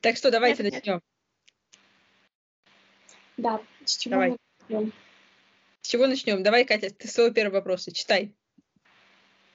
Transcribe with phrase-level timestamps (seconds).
[0.00, 0.72] Так что давайте нет.
[0.74, 1.00] начнем.
[3.36, 4.36] Да, с чего Давай.
[4.68, 4.92] начнем?
[5.82, 6.42] С чего начнем?
[6.42, 8.32] Давай, Катя, ты свой первый вопрос читай.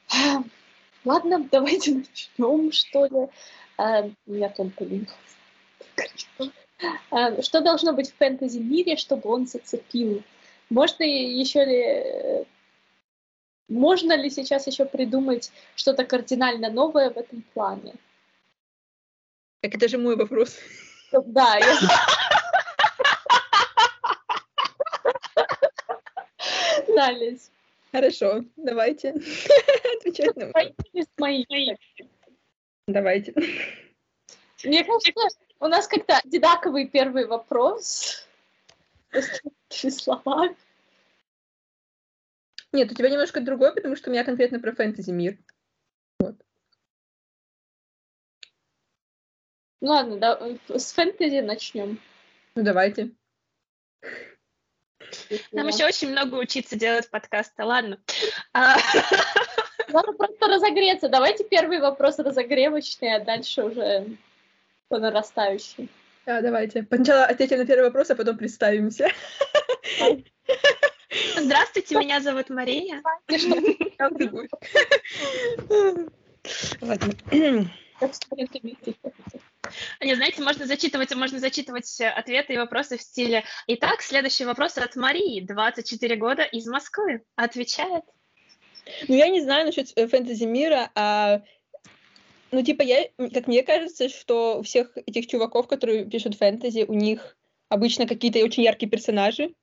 [1.06, 3.28] Ладно, давайте начнем, что ли.
[3.78, 5.08] А, Я блин.
[7.10, 10.22] А, Что должно быть в фэнтези-мире, чтобы он зацепил?
[10.70, 11.82] Можно еще ли...
[11.82, 12.44] э,
[13.70, 17.96] Можно ли сейчас еще придумать что-то кардинально новое в этом плане?
[19.66, 20.60] Так это же мой вопрос.
[21.12, 21.76] Да, я...
[26.96, 27.12] Да.
[27.92, 29.10] Хорошо, давайте
[30.00, 30.52] отвечать на
[31.18, 31.44] мои?
[32.86, 33.34] Давайте.
[34.64, 38.28] Мне кажется, у нас как-то одинаковый первый вопрос.
[39.70, 40.56] Словами.
[42.72, 45.40] Нет, у тебя немножко другой, потому что у меня конкретно про фэнтези мир.
[49.82, 50.40] Ну ладно, да,
[50.70, 52.00] с фэнтези начнем.
[52.56, 53.12] Ну давайте.
[55.52, 58.00] Нам еще очень много учиться делать подкасты, ладно.
[58.54, 58.76] А,
[59.90, 61.10] Надо просто разогреться.
[61.10, 64.06] Давайте первый вопрос разогревочный, а дальше уже
[64.88, 65.90] по нарастающей.
[66.26, 66.86] Да, давайте.
[66.92, 69.10] Сначала ответим на первый вопрос, а потом представимся.
[71.38, 73.02] Здравствуйте, меня зовут Мария.
[76.82, 77.70] Ладно.
[80.02, 84.78] Не, знаете, можно зачитывать, можно зачитывать э, ответы и вопросы в стиле «Итак, следующий вопрос
[84.78, 87.24] от Марии, 24 года, из Москвы».
[87.36, 88.04] Отвечает.
[89.08, 91.42] Ну, я не знаю насчет э, фэнтези мира, а
[92.52, 96.94] ну, типа, я, как мне кажется, что у всех этих чуваков, которые пишут фэнтези, у
[96.94, 97.36] них
[97.70, 99.54] обычно какие-то очень яркие персонажи,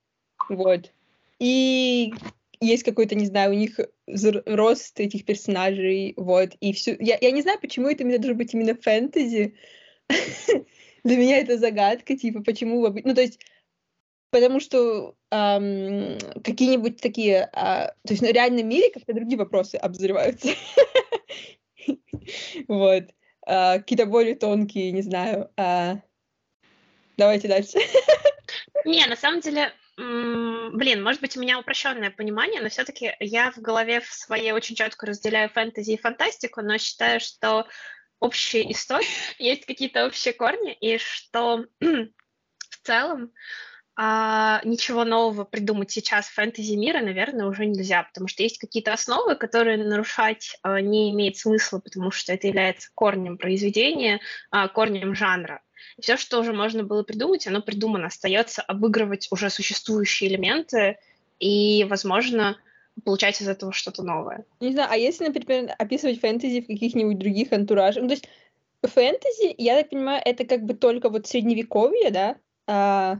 [0.48, 0.90] вот.
[1.38, 2.12] И
[2.60, 6.96] есть какой-то, не знаю, у них рост этих персонажей, вот, и все.
[7.00, 9.54] Я, я не знаю, почему это именно должно быть именно фэнтези.
[11.04, 12.86] Для меня это загадка, типа, почему...
[12.88, 13.40] Ну, то есть,
[14.30, 17.50] потому что ам, какие-нибудь такие...
[17.52, 20.48] а, то есть, ну, в реальном мире как-то другие вопросы обозреваются.
[22.68, 23.04] Вот.
[23.44, 25.50] А, Какие-то более тонкие, не знаю.
[25.56, 26.00] а.
[27.16, 27.78] Давайте дальше.
[28.84, 33.58] Не, на самом деле, блин, может быть, у меня упрощенное понимание, но все-таки я в
[33.58, 37.66] голове в своей очень четко разделяю фэнтези и фантастику, но считаю, что
[38.22, 39.06] общие истории,
[39.38, 43.32] есть какие-то общие корни, и что в целом
[43.94, 48.92] а, ничего нового придумать сейчас в фэнтези мира, наверное, уже нельзя, потому что есть какие-то
[48.92, 55.14] основы, которые нарушать а, не имеет смысла, потому что это является корнем произведения, а, корнем
[55.14, 55.60] жанра.
[56.00, 58.06] Все, что уже можно было придумать, оно придумано.
[58.06, 60.98] Остается обыгрывать уже существующие элементы
[61.38, 62.56] и, возможно,
[63.04, 64.44] получать из этого что-то новое.
[64.60, 68.02] Не знаю, а если, например, описывать фэнтези в каких-нибудь других антуражах?
[68.02, 68.28] Ну, то есть
[68.82, 72.36] фэнтези, я так понимаю, это как бы только вот средневековье, да?
[72.66, 73.18] А,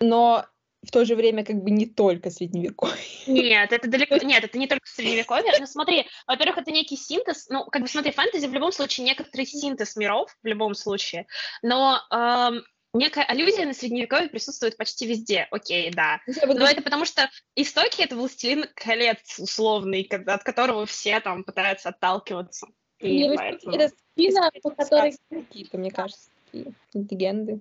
[0.00, 0.46] но
[0.86, 2.96] в то же время как бы не только средневековье.
[3.26, 4.16] Нет, это далеко...
[4.16, 5.52] Нет, это не только средневековье.
[5.58, 7.48] Но смотри, во-первых, это некий синтез.
[7.48, 11.26] Ну, как бы смотри, фэнтези в любом случае некоторый синтез миров, в любом случае.
[11.62, 12.62] Но эм,
[12.98, 15.46] некая аллюзия на средневековье присутствует почти везде.
[15.50, 16.20] Окей, да.
[16.46, 21.90] Вот Но это потому что истоки— это «Властелин колец» условный, от которого все там пытаются
[21.90, 22.66] отталкиваться.
[22.98, 27.60] И поэтому- это Причина, по которой какие-то, мне кажется, такие легенды.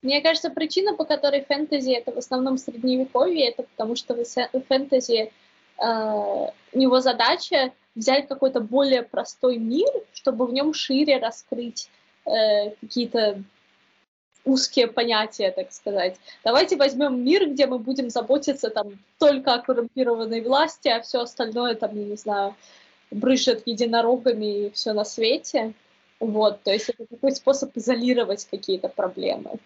[0.00, 5.32] Мне кажется, причина, по которой фэнтези это в основном средневековье, это потому что в фэнтези
[5.80, 11.90] э, у него задача взять какой-то более простой мир, чтобы в нем шире раскрыть
[12.26, 13.42] э, какие-то
[14.44, 16.16] узкие понятия, так сказать.
[16.44, 21.74] Давайте возьмем мир, где мы будем заботиться там только о коррумпированной власти, а все остальное
[21.74, 22.54] там, я не знаю,
[23.10, 25.74] брызжет единорогами и все на свете.
[26.20, 29.58] Вот, то есть это такой способ изолировать какие-то проблемы.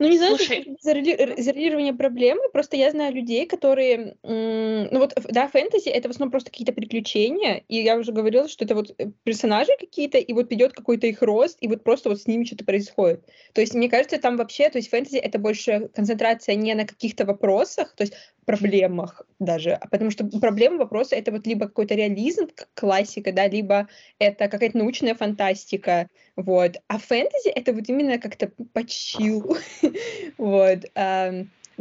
[0.00, 0.62] Ну, не знаю, Слушай.
[0.62, 6.30] что изолирование проблемы, просто я знаю людей, которые, ну вот, да, фэнтези— это в основном
[6.30, 10.50] просто какие-то приключения, и я уже говорила, что это вот э, персонажи какие-то, и вот
[10.52, 13.26] идет какой-то их рост, и вот просто вот с ними что-то происходит.
[13.52, 17.26] То есть, мне кажется, там вообще, то есть фэнтези— это больше концентрация не на каких-то
[17.26, 18.14] вопросах, то есть
[18.46, 23.86] проблемах даже, а потому что проблемы, вопросы— это вот либо какой-то реализм, классика, да, либо
[24.18, 26.76] это какая-то научная фантастика, вот.
[26.88, 29.58] А фэнтези— это вот именно как-то почил,
[30.38, 30.80] вот.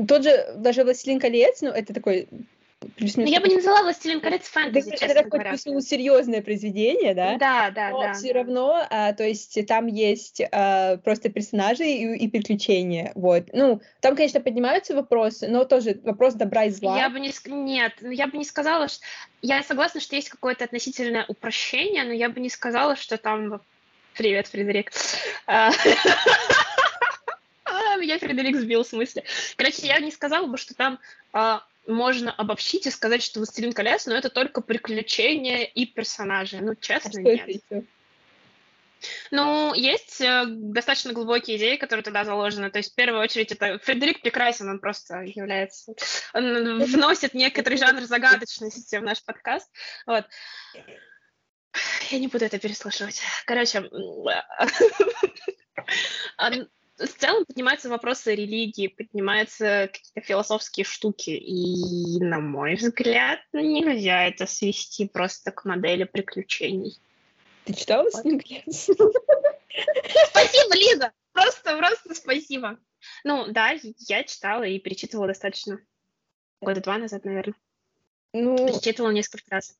[0.08, 3.32] Тот же даже «Властелин колец», ну, это такой Ну, плюс-минус...
[3.32, 7.38] я бы не называла «Властелин колец» это, фэнтези, это честно такое плюс-минус серьезное произведение, да?
[7.38, 8.14] Да, да, Но да.
[8.14, 13.50] все равно, а, то есть там есть а, просто персонажи и, и приключения, вот.
[13.52, 16.98] Ну, там, конечно, поднимаются вопросы, но тоже вопрос добра и зла.
[16.98, 17.34] Я бы не...
[17.48, 19.04] Нет, ну, я бы не сказала, что...
[19.42, 23.62] Я согласна, что есть какое-то относительное упрощение, но я бы не сказала, что там
[24.16, 24.92] Привет, Фредерик.
[25.48, 25.72] А,
[27.66, 29.24] а, меня Фредерик сбил в смысле.
[29.56, 31.00] Короче, я не сказала бы, что там
[31.34, 36.58] а, можно обобщить и сказать, что «Властелин колец», но это только приключения и персонажи.
[36.62, 37.62] Ну, честно, нет.
[39.32, 42.70] Ну, есть э, достаточно глубокие идеи, которые туда заложены.
[42.70, 45.94] То есть, в первую очередь, это Фредерик прекрасен, он просто является...
[46.34, 49.70] Он вносит некоторый жанр загадочности в наш подкаст.
[50.06, 50.26] Вот.
[52.10, 53.22] Я не буду это переслушивать.
[53.46, 53.82] Короче,
[56.98, 61.30] в целом поднимаются вопросы религии, поднимаются какие-то философские штуки.
[61.30, 67.00] И, на мой взгляд, нельзя это свести просто к модели приключений.
[67.66, 68.12] Ты читала вот.
[70.30, 71.12] Спасибо, Лиза!
[71.32, 72.80] Просто, просто спасибо.
[73.24, 73.76] Ну, да,
[74.08, 75.80] я читала и перечитывала достаточно.
[76.62, 77.56] Года два назад, наверное.
[78.34, 79.78] Ну, перечитывала несколько раз.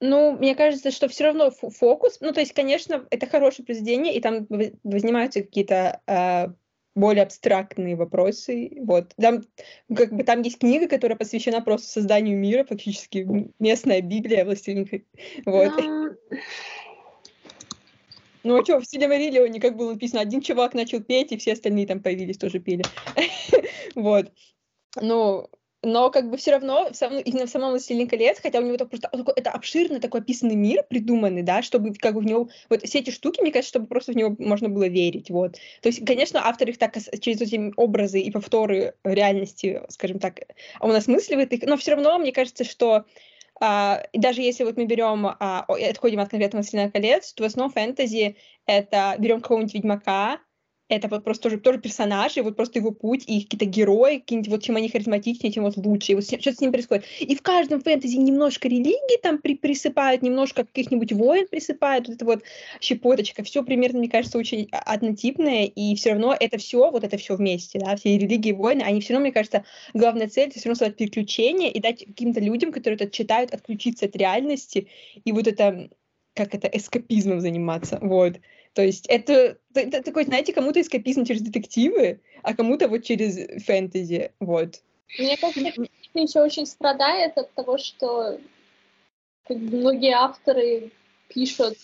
[0.00, 4.20] Ну, мне кажется, что все равно фокус, ну, то есть, конечно, это хорошее произведение, и
[4.20, 4.46] там
[4.84, 6.48] возникаются какие-то э,
[6.94, 8.72] более абстрактные вопросы.
[8.80, 9.12] Вот.
[9.16, 9.42] Там,
[9.94, 13.26] как бы, там есть книга, которая посвящена просто созданию мира, фактически
[13.58, 14.88] местная Библия властелин.
[15.46, 15.72] Вот.
[15.76, 16.10] Но...
[18.44, 21.86] Ну а что, в Силимариллионе как было написано, один чувак начал петь, и все остальные
[21.86, 22.84] там появились, тоже пели.
[23.94, 24.32] Вот.
[25.00, 25.50] Ну,
[25.82, 28.74] но как бы все равно в самом, именно в самом «Властелине колец», хотя у него
[28.74, 32.48] это просто такой, это обширный такой описанный мир придуманный, да, чтобы как бы в него,
[32.68, 35.54] вот все эти штуки, мне кажется, чтобы просто в него можно было верить, вот.
[35.82, 40.40] То есть, конечно, автор их так через эти образы и повторы реальности, скажем так,
[40.80, 43.04] он осмысливает их, но все равно мне кажется, что
[43.60, 47.72] а, даже если вот мы берем, а, отходим от конкретного «Властелина колец», то в основном
[47.72, 48.36] фэнтези
[48.66, 50.40] это берем какого-нибудь ведьмака,
[50.88, 54.62] это вот просто тоже, тоже персонажи, вот просто его путь, и какие-то герои, какие-нибудь, вот
[54.62, 57.04] чем они харизматичнее, тем вот лучше, и вот что с ним происходит.
[57.20, 62.24] И в каждом фэнтези немножко религии там при присыпают, немножко каких-нибудь войн присыпают, вот это
[62.24, 62.42] вот
[62.80, 67.36] щепоточка, все примерно, мне кажется, очень однотипное, и все равно это все, вот это все
[67.36, 70.78] вместе, да, все религии, войны, они все равно, мне кажется, главная цель, это все равно
[70.78, 74.88] создать приключения и дать каким-то людям, которые это читают, отключиться от реальности,
[75.24, 75.90] и вот это,
[76.34, 78.40] как это, эскапизмом заниматься, вот.
[78.78, 84.30] То есть это, это такой, знаете, кому-то эскапизм через детективы, а кому-то вот через фэнтези,
[84.38, 84.76] вот.
[85.18, 85.82] Мне кажется,
[86.14, 88.38] еще очень страдает от того, что
[89.48, 90.92] многие авторы
[91.26, 91.76] пишут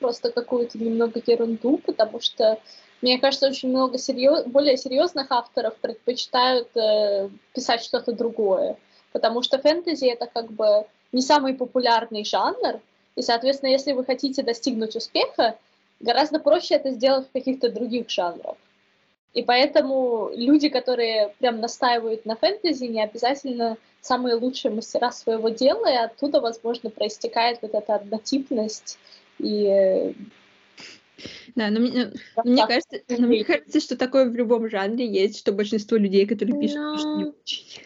[0.00, 2.58] просто какую-то немного ерунду, потому что
[3.00, 4.44] мне кажется, очень много серьез...
[4.46, 8.76] более серьезных авторов предпочитают э, писать что-то другое,
[9.12, 12.80] потому что фэнтези это как бы не самый популярный жанр,
[13.14, 15.56] и, соответственно, если вы хотите достигнуть успеха,
[16.00, 18.56] гораздо проще это сделать в каких-то других жанрах.
[19.32, 25.90] И поэтому люди, которые прям настаивают на фэнтези, не обязательно самые лучшие мастера своего дела,
[25.90, 28.98] и оттуда, возможно, проистекает вот эта однотипность
[29.38, 30.14] и
[31.54, 35.38] да, но, мне, но мне, кажется, но мне кажется, что такое в любом жанре есть,
[35.38, 36.94] что большинство людей, которые пишут, но...
[36.94, 37.82] пишут не очень.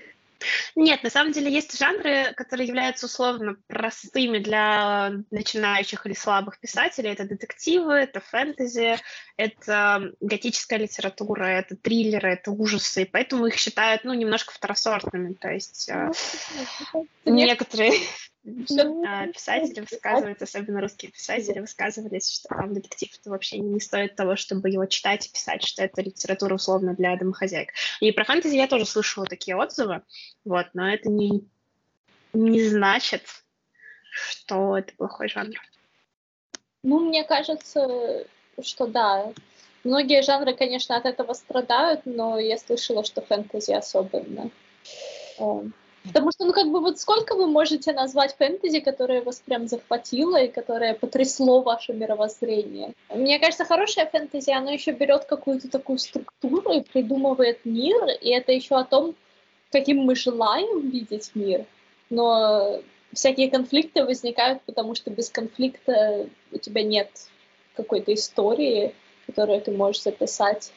[0.74, 7.10] Нет, на самом деле есть жанры, которые являются условно простыми для начинающих или слабых писателей.
[7.10, 8.96] Это детективы, это фэнтези,
[9.36, 15.34] это готическая литература, это триллеры, это ужасы, и поэтому их считают, ну, немножко второсортными.
[15.34, 16.10] То есть э,
[17.24, 17.92] некоторые
[18.70, 24.16] ну, а, писатели высказываются, особенно русские писатели, высказывались, что там детектив это вообще не стоит
[24.16, 27.70] того, чтобы его читать и писать, что это литература условно для домохозяек.
[28.00, 30.02] И про фэнтези я тоже слышала такие отзывы,
[30.44, 31.44] вот, но это не,
[32.32, 33.22] не значит,
[34.10, 35.56] что это плохой жанр.
[36.82, 38.26] Ну, мне кажется,
[38.62, 39.32] что да.
[39.84, 44.50] Многие жанры, конечно, от этого страдают, но я слышала, что фэнтези особенно.
[46.08, 50.36] Потому что, ну, как бы, вот сколько вы можете назвать фэнтези, которое вас прям захватило
[50.42, 52.94] и которое потрясло ваше мировоззрение?
[53.14, 58.52] Мне кажется, хорошая фэнтези, оно еще берет какую-то такую структуру и придумывает мир, и это
[58.52, 59.14] еще о том,
[59.70, 61.66] каким мы желаем видеть мир.
[62.10, 62.80] Но
[63.12, 67.10] всякие конфликты возникают, потому что без конфликта у тебя нет
[67.74, 68.94] какой-то истории,
[69.26, 70.72] которую ты можешь записать,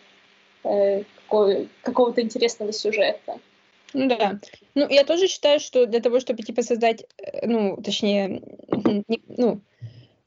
[0.64, 3.40] э, какого-то интересного сюжета.
[3.94, 4.40] Ну да.
[4.76, 8.42] Ну, я тоже считаю, что для того, чтобы, типа, создать, э, ну, точнее,
[9.08, 9.62] не, ну,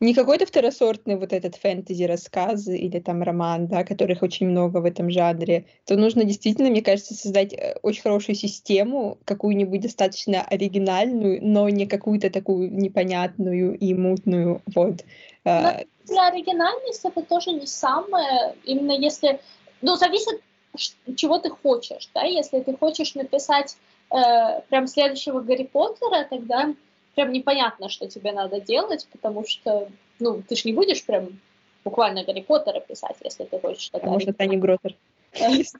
[0.00, 5.10] не какой-то второсортный вот этот фэнтези-рассказ или там роман, да, которых очень много в этом
[5.10, 11.68] жанре, то нужно действительно, мне кажется, создать э, очень хорошую систему, какую-нибудь достаточно оригинальную, но
[11.68, 15.04] не какую-то такую непонятную и мутную, вот.
[15.44, 15.74] Но
[16.06, 19.40] для оригинальности это тоже не самое, именно если,
[19.82, 20.40] ну, зависит
[20.76, 23.76] чего ты хочешь, да, если ты хочешь написать
[24.10, 26.74] э, прям следующего Гарри Поттера, тогда
[27.14, 29.88] прям непонятно, что тебе надо делать, потому что
[30.18, 31.40] ну, ты же не будешь прям
[31.84, 33.90] буквально Гарри Поттера писать, если ты хочешь.
[33.92, 34.96] А может, Таня Гротер.
[35.34, 35.78] Если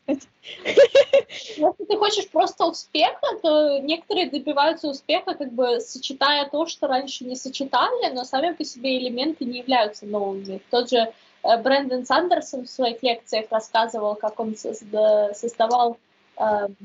[1.88, 7.36] ты хочешь просто успеха, то некоторые добиваются успеха, как бы сочетая то, что раньше не
[7.36, 10.60] сочетали, но сами по себе элементы не являются новыми.
[10.70, 11.12] Тот же
[11.44, 15.98] Брэндон Сандерсон в своих лекциях рассказывал, как он создавал
[16.38, 16.76] эм,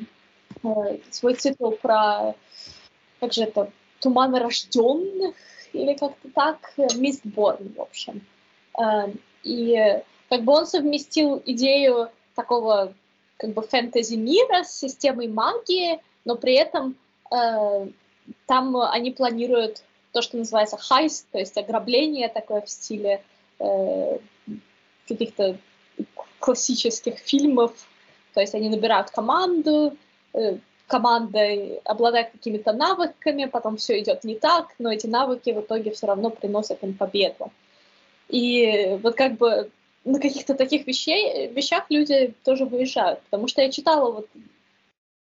[0.64, 2.36] э, свой цикл про,
[3.22, 5.36] как же это, туманы рожденных,
[5.72, 8.26] или как-то так, Мистборн, в общем.
[8.78, 12.94] Эм, и как бы он совместил идею такого
[13.38, 16.98] как бы фэнтези мира с системой магии, но при этом
[17.32, 17.88] э,
[18.46, 23.24] там они планируют то, что называется хайст, то есть ограбление такое в стиле
[23.60, 24.18] э,
[25.10, 25.58] каких-то
[26.40, 27.74] классических фильмов.
[28.34, 29.98] То есть они набирают команду,
[30.34, 35.92] э, команда обладает какими-то навыками, потом все идет не так, но эти навыки в итоге
[35.92, 37.52] все равно приносят им победу.
[38.30, 39.70] И вот как бы
[40.06, 43.22] на каких-то таких вещей, вещах люди тоже выезжают.
[43.24, 44.28] Потому что я читала вот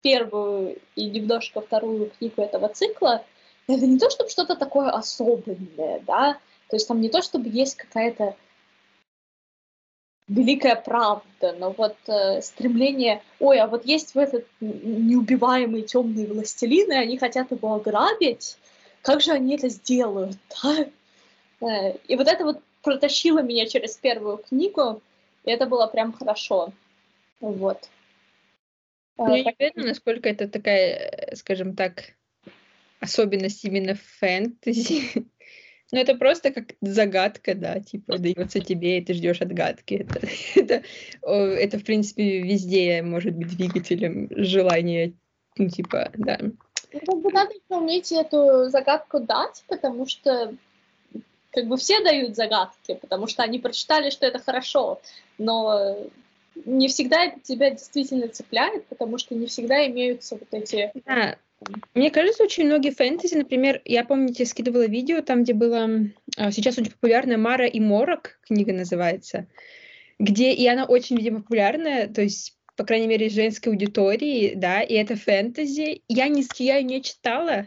[0.02, 3.24] первую и немножко вторую книгу этого цикла.
[3.66, 7.76] Это не то, чтобы что-то такое особенное, да, то есть там не то, чтобы есть
[7.76, 8.36] какая-то
[10.28, 16.92] великая правда, но вот э, стремление, ой, а вот есть в этот неубиваемый темный властелин,
[16.92, 18.58] и они хотят его ограбить,
[19.02, 20.86] как же они это сделают, да?
[21.60, 25.02] Э, и вот это вот протащила меня через первую книгу,
[25.44, 26.72] и это было прям хорошо.
[27.40, 27.88] Вот.
[29.16, 32.14] Ну, я не уверена, насколько это такая, скажем так,
[33.00, 35.26] особенность именно фэнтези.
[35.90, 39.94] Но это просто как загадка, да, типа дается тебе, и ты ждешь отгадки.
[39.94, 40.20] Это,
[40.54, 40.82] это,
[41.22, 45.14] это, в принципе, везде может быть двигателем желания,
[45.56, 46.38] ну, типа, да.
[46.92, 50.54] Ну, как бы надо уметь эту загадку дать, потому что
[51.52, 55.00] как бы все дают загадки, потому что они прочитали, что это хорошо,
[55.38, 55.96] но
[56.64, 60.92] не всегда это тебя действительно цепляет, потому что не всегда имеются вот эти...
[61.06, 61.36] Да.
[61.94, 65.88] Мне кажется, очень многие фэнтези, например, я, помните, скидывала видео там, где было
[66.36, 69.48] а, сейчас очень популярная Мара и Морок, книга называется,
[70.18, 74.94] где, и она очень, видимо, популярная, то есть по крайней мере, женской аудитории, да, и
[74.94, 76.02] это фэнтези.
[76.06, 77.66] Я не, я ее не читала,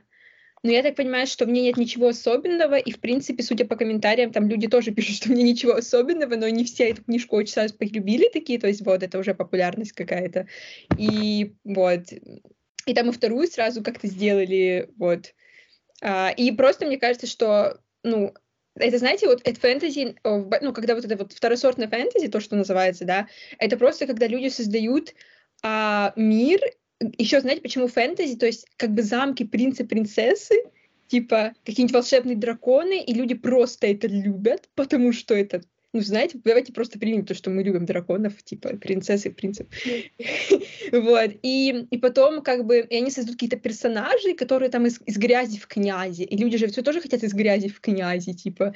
[0.64, 3.76] но я так понимаю, что в ней нет ничего особенного, и, в принципе, судя по
[3.76, 7.36] комментариям, там люди тоже пишут, что в ней ничего особенного, но не все эту книжку
[7.36, 10.48] очень сразу полюбили такие, то есть вот, это уже популярность какая-то.
[10.98, 12.04] И вот,
[12.86, 15.34] и там и вторую сразу как-то сделали, вот.
[16.02, 18.34] А, и просто мне кажется, что, ну,
[18.76, 23.06] это, знаете, вот это фэнтези, ну, когда вот это вот второсортное фэнтези, то, что называется,
[23.06, 23.28] да,
[23.60, 25.14] это просто когда люди создают
[25.64, 26.62] а, мир
[27.18, 28.38] еще знаете, почему фэнтези?
[28.38, 30.56] То есть как бы замки принцы, принцессы,
[31.08, 35.62] типа какие-нибудь волшебные драконы, и люди просто это любят, потому что это
[35.94, 39.68] ну, знаете, давайте просто примем то, что мы любим драконов, типа принцессы, принцев.
[40.92, 41.32] вот.
[41.44, 45.60] И, и потом, как бы, и они создают какие-то персонажи, которые там из, из грязи
[45.60, 46.24] в князи.
[46.24, 48.74] И люди же все тоже хотят из грязи в князи, типа.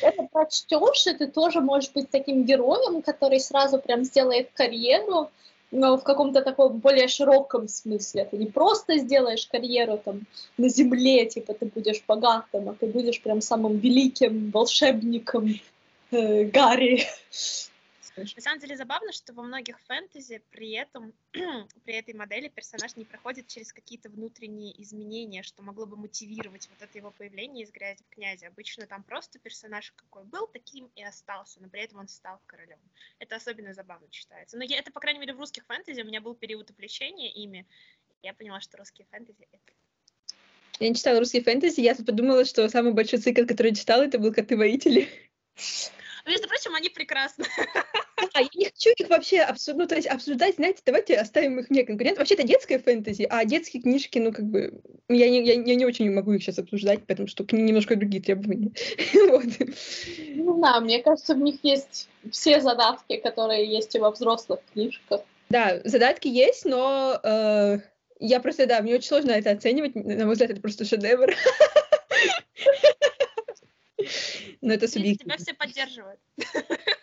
[0.00, 5.30] Это прочтешь, и ты тоже можешь быть таким героем, который сразу прям сделает карьеру,
[5.70, 8.24] но в каком-то таком более широком смысле.
[8.30, 10.22] Ты не просто сделаешь карьеру там
[10.56, 15.60] на земле, типа ты будешь богатым, а ты будешь прям самым великим волшебником
[16.10, 17.06] э, Гарри.
[18.16, 21.12] На самом деле забавно, что во многих фэнтези при этом,
[21.84, 26.80] при этой модели персонаж не проходит через какие-то внутренние изменения, что могло бы мотивировать вот
[26.80, 28.46] это его появление из грязи в князе.
[28.48, 32.78] Обычно там просто персонаж какой был, таким и остался, но при этом он стал королем.
[33.18, 34.56] Это особенно забавно читается.
[34.56, 37.66] Но я, это, по крайней мере, в русских фэнтези у меня был период увлечения ими.
[38.22, 39.72] Я поняла, что русские фэнтези— это
[40.78, 44.02] я не читала русские фэнтези, я тут подумала, что самый большой цикл, который я читала,
[44.02, 45.08] это был «Коты-воители».
[46.26, 47.44] Между прочим, они прекрасны.
[48.34, 51.68] А я не хочу их вообще обсуждать, ну, то есть обсуждать, знаете, давайте оставим их
[51.68, 52.20] вне конкурента.
[52.20, 55.86] Вообще это детская фэнтези, а детские книжки, ну, как бы, я не, я, я не
[55.86, 58.72] очень могу их сейчас обсуждать, потому что к ним немножко другие требования.
[59.28, 59.44] вот.
[60.34, 65.20] Ну да, мне кажется, в них есть все задатки, которые есть и во взрослых книжках.
[65.48, 67.78] Да, задатки есть, но э,
[68.18, 71.34] я просто, да, мне очень сложно это оценивать, на мой взгляд, это просто шедевр.
[74.66, 75.36] Но это субъективно.
[75.36, 76.18] Тебя все поддерживают.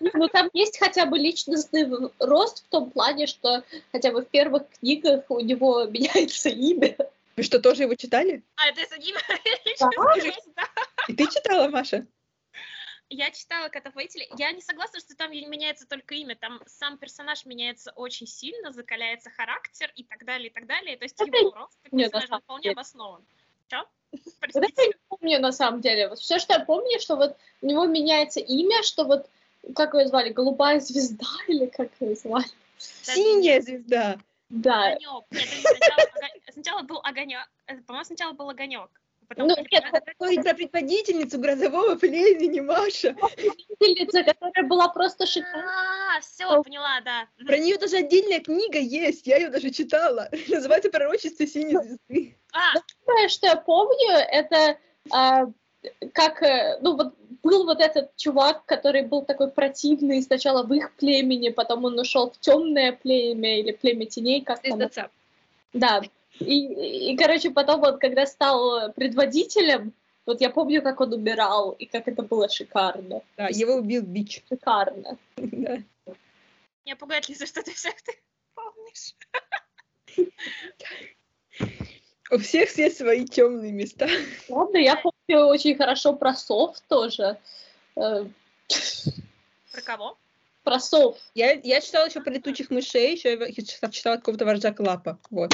[0.02, 1.88] Ну, там есть хотя бы личностный
[2.20, 6.98] рост в том плане, что хотя бы в первых книгах у него меняется имя.
[7.38, 8.44] Вы что, тоже его читали?
[8.58, 9.18] А, это имя?
[10.58, 10.68] Да.
[11.08, 12.06] И ты читала, Маша?
[13.10, 14.28] Я читала Котоводителя.
[14.38, 16.36] Я не согласна, что там меняется только имя.
[16.36, 20.98] Там сам персонаж меняется очень сильно, закаляется характер и так далее, и так далее.
[20.98, 23.26] То есть его рост как персонажа вполне обоснован.
[23.70, 23.88] Что?
[24.54, 26.10] Вот это я не помню на самом деле.
[26.10, 29.30] Вот все, что я помню, что вот у него меняется имя, что вот
[29.76, 32.46] как его звали, голубая звезда или как его звали?
[32.78, 34.18] Синяя звезда.
[34.50, 34.94] Да.
[34.94, 35.24] Огонек.
[35.32, 37.48] Нет, сначала, сначала был огонек.
[37.68, 38.90] э, По-моему, сначала был огонек.
[39.36, 43.16] Потом Ну, были нет, про предводительницу грозового племени, Маша.
[43.22, 46.18] Учительница, которая была просто шикарная.
[46.18, 47.28] А, все, поняла, да.
[47.46, 50.30] Про нее даже отдельная книга есть, я ее даже читала.
[50.48, 52.38] Называется «Пророчество синей звезды».
[52.54, 52.74] А,
[53.06, 54.78] Первое, что я помню, это
[55.12, 55.48] а,
[56.14, 60.94] как, э, ну вот был вот этот чувак, который был такой противный сначала в их
[60.96, 64.78] племени, потом он ушел в темное племя или племя теней, как там.
[64.78, 65.12] Звездоцап.
[65.74, 66.02] Да.
[66.46, 69.94] И, и, короче, потом он, когда стал предводителем,
[70.26, 73.22] вот я помню, как он умирал, и как это было шикарно.
[73.38, 74.44] Да, его убил бич.
[74.50, 75.18] Шикарно.
[75.36, 75.78] Да.
[76.86, 78.14] меня пугает, Лиза, что ты все ты
[78.54, 79.16] помнишь.
[82.32, 84.08] У всех есть свои темные места.
[84.50, 87.38] Ладно, я помню очень хорошо про сов тоже.
[87.96, 88.26] Э,
[89.72, 90.18] Про кого?
[90.64, 91.18] Про сов.
[91.36, 95.20] Я, я читала еще про летучих мышей, еще я читала, какого-то воржа Клапа.
[95.30, 95.54] Вот.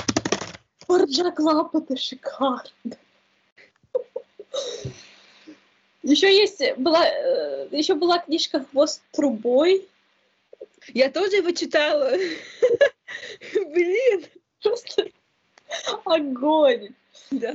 [0.89, 2.97] Борджак Лап, это шикарно.
[6.01, 9.87] Еще есть была, э, еще была книжка «Хвост трубой».
[10.87, 12.09] Я тоже его читала.
[13.53, 14.25] Блин.
[14.63, 15.09] Просто
[16.05, 16.95] огонь.
[17.29, 17.53] Да.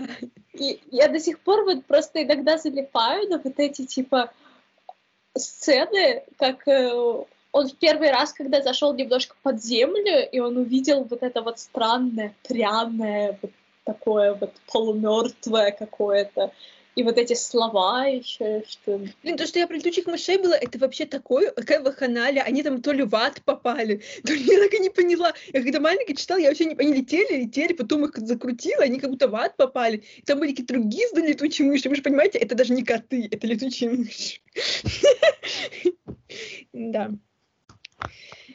[0.52, 4.32] И я до сих пор вот просто иногда залипаю на вот эти типа
[5.36, 7.24] сцены, как э,
[7.54, 11.60] он в первый раз, когда зашел немножко под землю, и он увидел вот это вот
[11.60, 13.52] странное, пряное, вот
[13.84, 16.50] такое вот полумертвое какое-то.
[16.96, 19.00] И вот эти слова еще, что...
[19.22, 22.42] Блин, то, что я про летучих мышей была, это вообще такое, такая ваханалия.
[22.42, 25.32] Они там то ли в ад попали, то ли я так и не поняла.
[25.52, 26.74] Я когда маленькая читала, я вообще не...
[26.74, 30.02] Они летели, летели, потом их закрутила, они как будто в ад попали.
[30.16, 31.88] И там были какие-то другие злые летучие мыши.
[31.88, 34.40] Вы же понимаете, это даже не коты, это летучие мыши.
[36.72, 37.10] Да.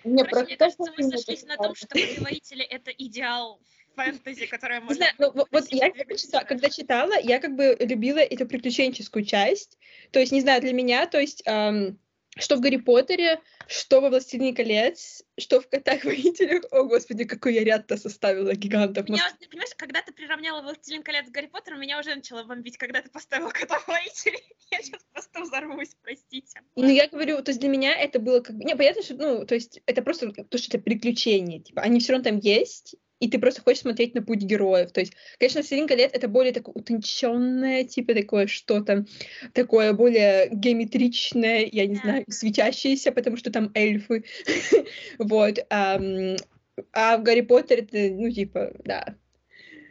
[0.04, 3.60] Мне Короче, мне кажется, мы сошлись на том, что предводители— это идеал
[3.96, 4.96] фэнтези, которое можно...
[4.96, 9.78] знаю, ну, вот, я когда читала, когда читала, я как бы любила эту приключенческую часть.
[10.12, 11.98] То есть, не знаю, для меня, то есть, ам,
[12.40, 16.64] что в Гарри Поттере, что во Властелине колец, что в Котах-воителях.
[16.72, 19.08] О, господи, какой я ряд-то составила гигантов.
[19.10, 22.78] Меня, вот, понимаешь, когда ты приравняла «Властелин колец» с Гарри Поттером, меня уже начало бомбить,
[22.78, 24.44] когда ты поставила кота воителей.
[24.72, 26.62] Я сейчас просто взорвусь, простите.
[26.76, 28.64] Ну, я говорю, то есть для меня это было как бы...
[28.64, 32.14] Не, понятно, что, ну, то есть это просто то, что это приключения, типа, они все
[32.14, 34.92] равно там есть, и ты просто хочешь смотреть на путь героев.
[34.92, 39.06] То есть, конечно, «Властелин колец»— это более такое утонченное, типа, такое что-то,
[39.54, 44.24] такое более геометричное, я не знаю, светящееся, потому что там эльфы.
[45.20, 45.60] Вот.
[45.70, 49.16] А в «Гарри Поттере» это, ну, типа, да.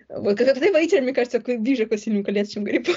[0.09, 2.97] Вот, как ты воитель, мне кажется, ближе к «Властелину колец», чем Гарри Поттер.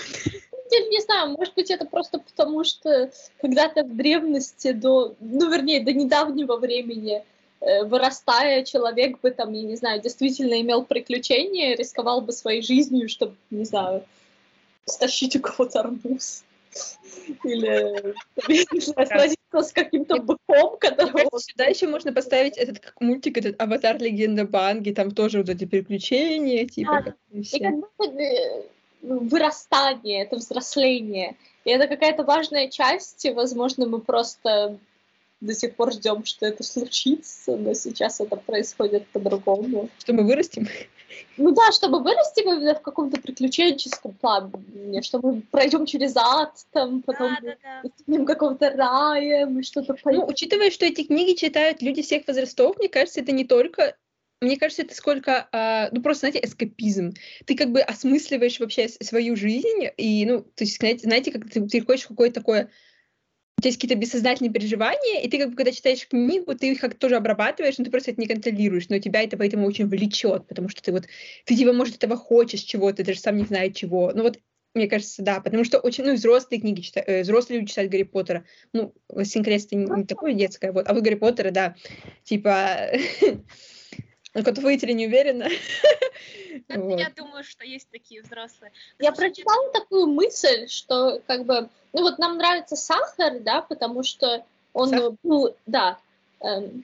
[0.72, 5.84] Я не знаю, может быть, это просто потому, что когда-то в древности, до, ну, вернее,
[5.84, 7.24] до недавнего времени,
[7.62, 13.36] вырастая, человек бы там, я не знаю, действительно имел приключения, рисковал бы своей жизнью, чтобы,
[13.52, 14.04] не знаю,
[14.86, 16.44] стащить у кого-то арбуз.
[17.44, 18.16] Или,
[19.06, 21.40] сразиться с каким-то быком, которого...
[21.40, 24.02] сюда еще можно поставить этот как мультик, этот «Аватар.
[24.02, 28.64] Легенда Банги», там тоже вот эти приключения, типа, и как будто э,
[29.02, 31.36] вырастание, это взросление.
[31.66, 34.78] И это какая-то важная часть, возможно, мы просто
[35.42, 39.90] до сих пор ждем, что это случится, но сейчас это происходит по-другому.
[40.00, 40.68] Что мы вырастем.
[41.36, 47.02] Ну да, чтобы вырасти именно в каком-то приключенческом плане, что мы пройдем через ад, там,
[47.02, 48.26] потом Да, да, да.
[48.26, 50.28] какого-то рая, мы что-то Ну, поймем.
[50.28, 53.98] учитывая, что эти книги читают люди всех возрастов, мне кажется, это не только
[54.44, 57.14] мне кажется, это сколько, а, ну, просто, знаете, эскапизм.
[57.46, 61.62] Ты как бы осмысливаешь вообще свою жизнь, и, ну, то есть, знаете, знаете как ты
[61.68, 62.72] переходишь в какое-то такое
[63.62, 66.82] у тебя есть какие-то бессознательные переживания, и ты как бы, когда читаешь книгу, ты их
[66.82, 70.48] как тоже обрабатываешь, но ты просто это не контролируешь, но тебя это поэтому очень влечет,
[70.48, 71.04] потому что ты вот,
[71.46, 74.14] ты типа, может, этого хочешь чего-то, даже сам не знаешь чего.
[74.16, 74.40] Ну вот,
[74.74, 78.04] мне кажется, да, потому что очень, ну, взрослые книги читают, э, взрослые люди читают Гарри
[78.04, 78.46] Поттера.
[78.74, 81.76] Ну, это не, не такое детское, вот, а вот Гарри Поттера, да,
[82.24, 82.90] типа,
[84.34, 85.48] ну, как выйти не уверена.
[86.68, 87.00] Вот.
[87.00, 88.72] Я думаю, что есть такие взрослые.
[89.00, 94.04] Я Слушайте, прочитала такую мысль, что как бы, ну вот нам нравится сахар, да, потому
[94.04, 95.14] что он Сахар?
[95.24, 95.98] был, да,
[96.40, 96.84] эм,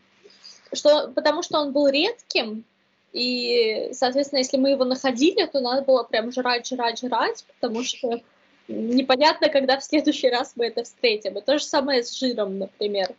[0.73, 2.65] что, потому что он был редким,
[3.13, 8.21] и, соответственно, если мы его находили, то надо было прям жрать, жрать, жрать, потому что
[8.67, 11.37] непонятно, когда в следующий раз мы это встретим.
[11.37, 13.09] И то же самое с жиром, например.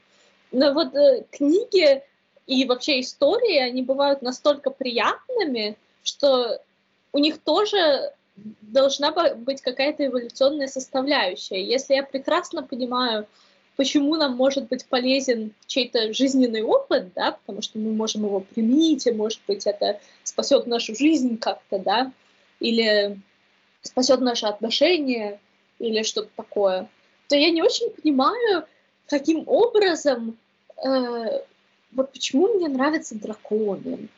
[0.53, 2.03] Но вот э, книги
[2.49, 6.61] и вообще истории, они бывают настолько приятными, что
[7.13, 8.13] у них тоже
[8.63, 11.63] должна быть какая-то эволюционная составляющая.
[11.63, 13.27] Если я прекрасно понимаю,
[13.77, 19.07] почему нам может быть полезен чей-то жизненный опыт, да, потому что мы можем его применить,
[19.07, 22.13] и, может быть, это спасет нашу жизнь как-то, да,
[22.61, 23.21] или
[23.83, 25.39] спасет наши отношения,
[25.79, 26.89] или что-то такое,
[27.29, 28.65] то я не очень понимаю,
[29.07, 30.39] каким образом,
[30.83, 31.43] э,
[31.92, 34.09] вот почему мне нравятся драконы,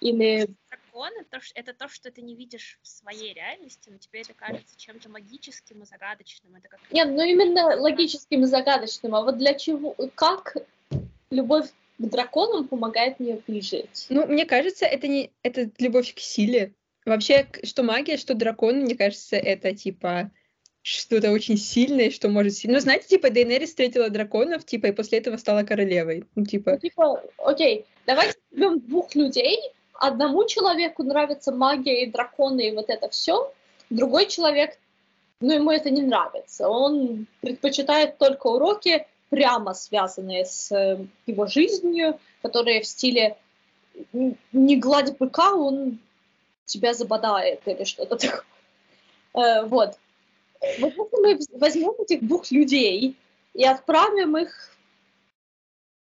[0.00, 4.34] или дракон это, это то, что ты не видишь в своей реальности, но тебе это
[4.34, 6.54] кажется чем-то магическим и загадочным.
[6.56, 6.80] Это как...
[6.90, 9.14] Нет, ну именно логическим и загадочным.
[9.14, 10.56] А вот для чего, как
[11.30, 14.06] любовь к драконам помогает мне выжить?
[14.08, 16.74] Ну, мне кажется, это не это любовь к силе.
[17.04, 20.30] Вообще, что магия, что дракон, мне кажется, это типа
[20.86, 22.54] что-то очень сильное, что может.
[22.62, 26.24] Ну, знаете, типа, Дейнерис встретила драконов, типа, и после этого стала королевой.
[26.36, 26.72] Ну, типа...
[26.72, 29.58] Ну, типа, окей, давайте возьмем двух людей,
[29.94, 33.52] одному человеку нравится магия и драконы и вот это все,
[33.90, 34.78] другой человек,
[35.40, 36.68] ну, ему это не нравится.
[36.68, 43.36] Он предпочитает только уроки, прямо связанные с э, его жизнью, которые в стиле
[44.52, 45.98] не гладь быка, он
[46.64, 48.44] тебя забодает или что-то такое.
[49.34, 49.98] Э, вот.
[50.78, 53.16] Вот если мы возьмем этих двух людей
[53.54, 54.76] и отправим их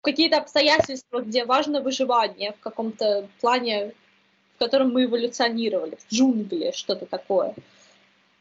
[0.02, 3.94] какие-то обстоятельства, где важно выживание в каком-то плане,
[4.56, 7.56] в котором мы эволюционировали, в джунгли, что-то такое,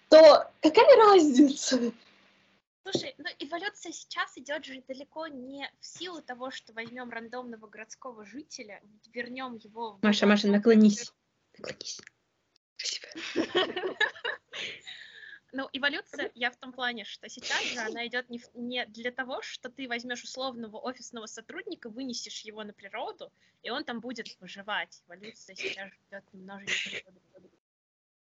[0.09, 1.93] то какая разница?
[2.83, 8.25] Слушай, ну эволюция сейчас идет же далеко не в силу того, что возьмем рандомного городского
[8.25, 8.81] жителя,
[9.13, 9.99] вернем его...
[10.03, 11.13] Маша, Маша, наклонись.
[11.59, 12.01] Наклонись.
[12.77, 13.97] Спасибо.
[15.53, 19.41] Ну, эволюция, я в том плане, что сейчас же она идет не, не для того,
[19.41, 23.33] что ты возьмешь условного офисного сотрудника, вынесешь его на природу,
[23.63, 25.03] и он там будет выживать.
[25.07, 27.11] Эволюция сейчас идет немножечко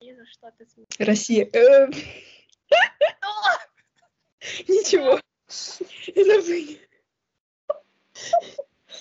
[0.05, 1.05] и за что ты смеешься?
[1.05, 1.49] Россия.
[1.53, 1.91] Эм.
[4.69, 5.21] Ничего.
[5.49, 6.81] Забыли.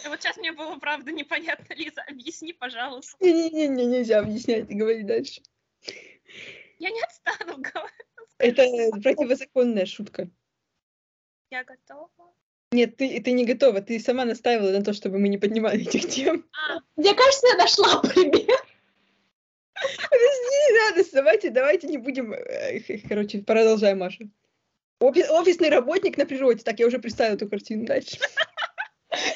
[0.06, 3.16] Вот сейчас мне было, правда, непонятно, Лиза, объясни, пожалуйста.
[3.20, 5.42] Не-не-не, нельзя объяснять, говори дальше.
[6.80, 8.03] Я не отстану говорить.
[8.44, 10.30] Это противозаконная шутка.
[11.50, 12.10] Я готова.
[12.72, 13.82] Нет, ты, ты не готова.
[13.82, 16.46] Ты сама настаивала на то, чтобы мы не поднимали этих тем.
[16.52, 16.80] А.
[16.96, 18.60] Мне кажется, я нашла пример.
[19.74, 22.34] Подожди, не надо, давайте, давайте не будем...
[23.08, 24.30] Короче, продолжай, Маша.
[25.00, 26.64] Офис, офисный работник на природе.
[26.64, 28.18] Так, я уже представила эту картину дальше.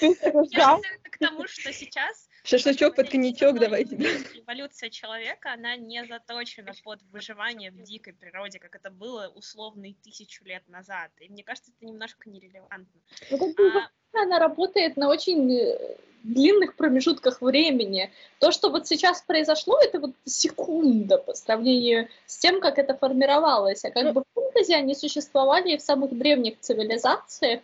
[0.01, 3.97] Я к тому, что сейчас Шашлычок под коньячок давайте.
[4.35, 10.45] Эволюция человека, она не заточена под выживание в дикой природе, как это было условно тысячу
[10.45, 11.11] лет назад.
[11.19, 13.01] И мне кажется, это немножко нерелевантно.
[13.31, 13.89] Ну, а...
[14.17, 18.13] Она работает на очень э, длинных промежутках времени.
[18.39, 23.83] То, что вот сейчас произошло, это вот секунда по сравнению с тем, как это формировалось.
[23.83, 24.13] А как ну...
[24.13, 27.59] бы в фэнтези они существовали в самых древних цивилизациях,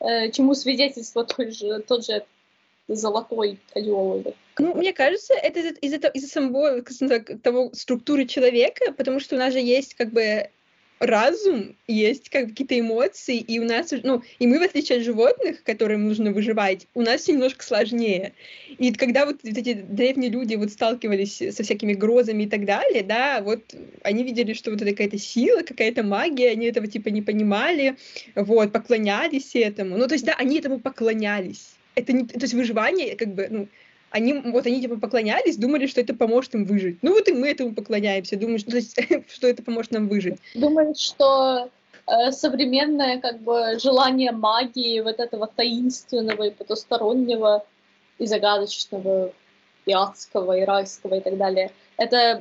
[0.00, 2.24] э, чему свидетельство тот же, тот же
[2.88, 4.34] золотой козел.
[4.58, 6.82] Ну, мне кажется, это из-за из самого
[7.42, 10.48] того структуры человека, потому что у нас же есть как бы
[11.00, 15.62] разум, есть как какие-то эмоции, и у нас, ну, и мы, в отличие от животных,
[15.64, 18.32] которым нужно выживать, у нас все немножко сложнее.
[18.78, 23.42] И когда вот эти древние люди вот сталкивались со всякими грозами и так далее, да,
[23.42, 27.96] вот они видели, что вот это какая-то сила, какая-то магия, они этого типа не понимали,
[28.34, 29.98] вот, поклонялись этому.
[29.98, 33.68] Ну, то есть, да, они этому поклонялись это не, то есть выживание, как бы, ну,
[34.10, 36.98] они, вот они типа поклонялись, думали, что это поможет им выжить.
[37.02, 38.80] Ну вот и мы этому поклоняемся, думаем, что,
[39.28, 40.38] что это поможет нам выжить.
[40.54, 41.68] Думают, что
[42.06, 47.66] э, современное как бы желание магии, вот этого таинственного и потустороннего,
[48.18, 49.32] и загадочного,
[49.86, 52.40] и адского, и райского, и так далее, это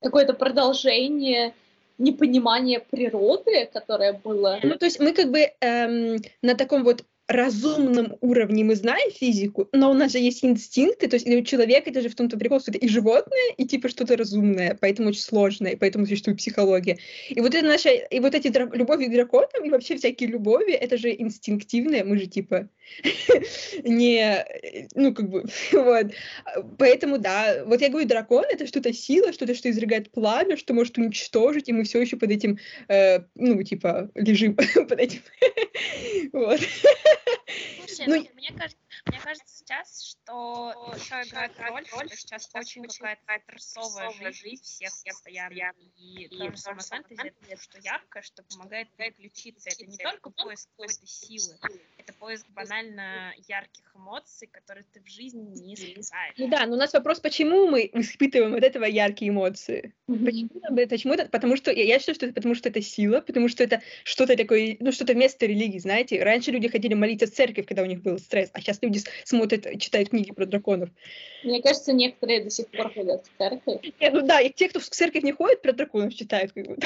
[0.00, 1.54] какое-то продолжение
[1.98, 4.58] непонимания природы, которое было.
[4.62, 9.68] Ну, то есть мы как бы эм, на таком вот разумном уровне мы знаем физику,
[9.72, 12.60] но у нас же есть инстинкты, то есть у человека это же в том-то прикол,
[12.60, 16.98] что это и животное, и типа что-то разумное, поэтому очень сложное, поэтому существует психология.
[17.28, 20.72] И вот это наша, и вот эти дра- любови к драконам, и вообще всякие любови,
[20.72, 22.68] это же инстинктивное, мы же типа
[23.84, 24.44] не,
[24.94, 26.06] ну как бы, вот.
[26.78, 30.98] Поэтому да, вот я говорю, дракон это что-то сила, что-то, что изрыгает пламя, что может
[30.98, 34.56] уничтожить, и мы все еще под этим, э, ну типа, лежим
[34.88, 35.20] под этим.
[36.32, 36.60] вот.
[37.86, 43.22] Слушай, ну, мне, кажется, мне кажется, сейчас что еще играет роль, что сейчас очень какая-то
[43.72, 45.72] стрессовая жизнь всех постоянно.
[45.96, 49.70] И то же самое фэнтези, это что яркое, что помогает переключиться.
[49.70, 51.58] Это не только поиск какой-то силы,
[51.98, 56.34] это поиск банально ярких эмоций, которые ты в жизни не испытаешь.
[56.38, 59.94] Ну да, но у нас вопрос, почему мы испытываем от этого яркие эмоции?
[60.06, 60.48] Почему,
[60.88, 61.28] почему это?
[61.28, 64.36] Потому что я, я считаю, что это потому что это сила, потому что это что-то
[64.36, 66.22] такое, ну что-то вместо религии, знаете.
[66.22, 68.91] Раньше люди ходили молиться в церковь, когда у них был стресс, а сейчас люди
[69.24, 70.90] смотрят, читают книги про драконов.
[71.44, 73.80] Мне кажется, некоторые до сих пор ходят в церковь.
[74.00, 76.52] Нет, ну да, и те, кто в церковь не ходит, про драконов читают.
[76.52, 76.76] Как бы,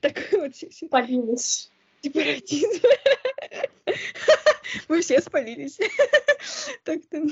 [0.00, 0.52] так, вот.
[0.70, 1.70] Спалилась.
[2.02, 2.82] Сепаратизм.
[4.88, 5.78] Мы все спалились.
[6.84, 7.22] Так-то.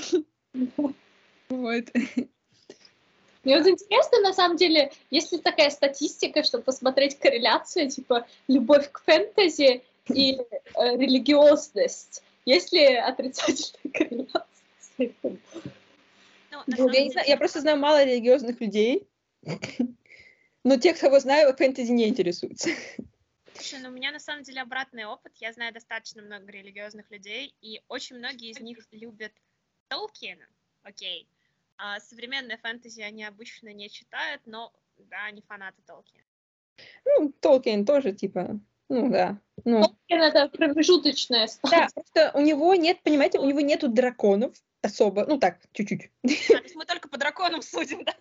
[1.49, 1.85] Вот.
[3.45, 8.91] Мне вот интересно, на самом деле, есть ли такая статистика, чтобы посмотреть корреляцию, типа, любовь
[8.91, 12.23] к фэнтези и э, религиозность?
[12.45, 15.43] Есть ли отрицательная корреляция?
[16.51, 19.09] Ну, ну, я, не знаю, я просто знаю мало религиозных людей,
[20.65, 22.71] но тех, кого знаю, фэнтези не интересуются.
[23.55, 25.33] Слушай, ну у меня на самом деле обратный опыт.
[25.37, 29.33] Я знаю достаточно много религиозных людей, и очень многие из них любят
[29.89, 30.47] Толкина,
[30.83, 31.29] окей.
[31.77, 36.23] А современные фэнтези они обычно не читают, но да, они фанаты Толкина.
[37.05, 39.39] Ну, Толкин тоже, типа, ну да.
[39.65, 39.83] Ну.
[39.83, 41.81] Толкин это промежуточная стадия.
[41.81, 46.11] Да, просто у него нет, понимаете, у него нету драконов особо, ну так, чуть-чуть.
[46.25, 48.15] А, то есть мы только по драконам судим, да?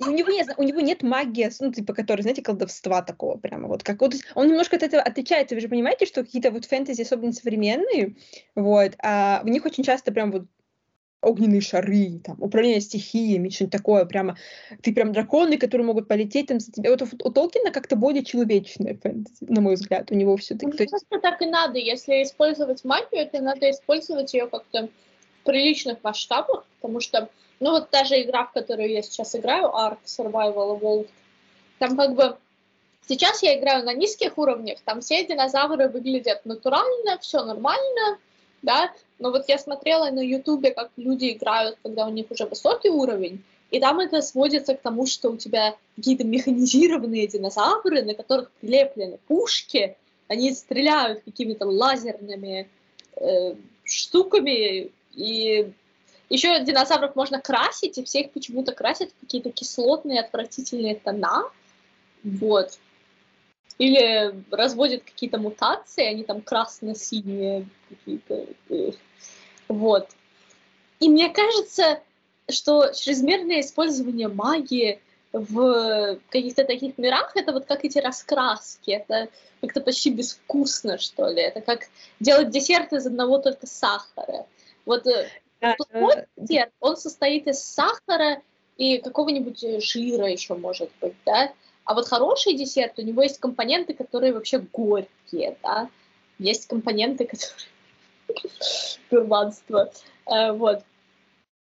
[0.00, 3.68] И у него нет, у него нет магии, ну, типа, которой, знаете, колдовства такого прямо,
[3.68, 7.02] вот, как вот, он немножко от этого отличается, вы же понимаете, что какие-то вот фэнтези,
[7.02, 8.16] особенно современные,
[8.54, 10.44] вот, а в них очень часто прям вот
[11.24, 14.36] огненные шары, там, управление стихиями, что-нибудь такое, прямо,
[14.82, 16.90] ты прям драконы, которые могут полететь там за тебя.
[16.90, 20.66] Вот у, у Толкина как-то более человечное фэнтези, на мой взгляд, у него все-таки.
[20.66, 21.06] Ну, есть...
[21.22, 24.88] так и надо, если использовать магию, то надо использовать ее как-то
[25.40, 27.28] в приличных масштабах, потому что,
[27.60, 31.08] ну вот та же игра, в которую я сейчас играю, Ark Survival Evolved,
[31.78, 32.36] там как бы
[33.06, 38.18] Сейчас я играю на низких уровнях, там все динозавры выглядят натурально, все нормально,
[38.62, 42.90] да, но вот я смотрела на Ютубе, как люди играют, когда у них уже высокий
[42.90, 48.50] уровень, и там это сводится к тому, что у тебя какие-то механизированные динозавры, на которых
[48.60, 49.96] прилеплены пушки,
[50.28, 52.68] они стреляют какими-то лазерными
[53.16, 55.72] э, штуками, и
[56.28, 61.44] еще динозавров можно красить, и все их почему-то красят в какие-то кислотные, отвратительные тона.
[62.22, 62.78] Вот
[63.78, 68.46] или разводят какие-то мутации, они там красно-синие какие-то.
[68.70, 68.92] Э,
[69.68, 70.08] вот.
[71.00, 72.00] И мне кажется,
[72.48, 75.00] что чрезмерное использование магии
[75.32, 79.28] в каких-то таких мирах, это вот как эти раскраски, это
[79.60, 81.42] как-то почти безвкусно, что ли.
[81.42, 81.88] Это как
[82.20, 84.46] делать десерт из одного только сахара.
[84.86, 88.42] Вот э, плохой десерт, он состоит из сахара
[88.76, 91.52] и какого-нибудь жира еще, может быть, да,
[91.84, 95.88] а вот хороший десерт, у него есть компоненты, которые вообще горькие, да,
[96.38, 97.68] есть компоненты, которые...
[99.10, 99.92] Гурманство.
[100.26, 100.82] Э, вот.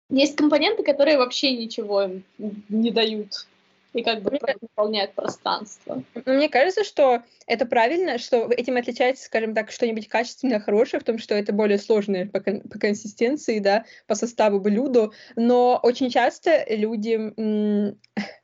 [0.10, 3.47] Есть компоненты, которые вообще ничего не дают
[3.93, 6.03] и как бы заполняют пространство.
[6.13, 11.03] Ну, мне кажется, что это правильно, что этим отличается, скажем так, что-нибудь качественное, хорошее, в
[11.03, 16.10] том, что это более сложное по, кон- по консистенции, да, по составу блюду, но очень
[16.10, 17.17] часто люди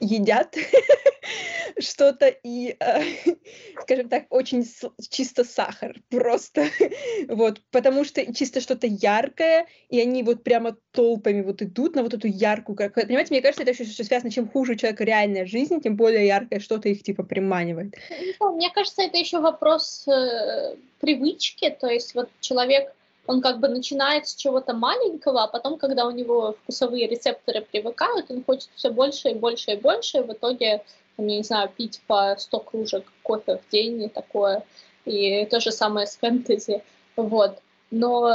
[0.00, 0.56] едят
[1.78, 3.02] что-то и, э,
[3.82, 4.64] скажем так, очень
[5.10, 6.66] чисто сахар, просто,
[7.28, 12.14] вот, потому что чисто что-то яркое, и они вот прямо толпами вот идут на вот
[12.14, 15.80] эту яркую, как, понимаете, мне кажется, это еще связано, чем хуже у человека реальная жизнь,
[15.80, 17.94] тем более яркое что-то их типа приманивает.
[18.40, 22.92] Ну, мне кажется, это еще вопрос э, привычки, то есть вот человек
[23.28, 28.30] он как бы начинает с чего-то маленького, а потом, когда у него вкусовые рецепторы привыкают,
[28.30, 30.82] он хочет все больше и больше и больше, и в итоге,
[31.18, 34.64] я не знаю, пить по 100 кружек кофе в день и такое.
[35.04, 36.82] И то же самое с фэнтези.
[37.16, 37.58] Вот.
[37.90, 38.34] Но...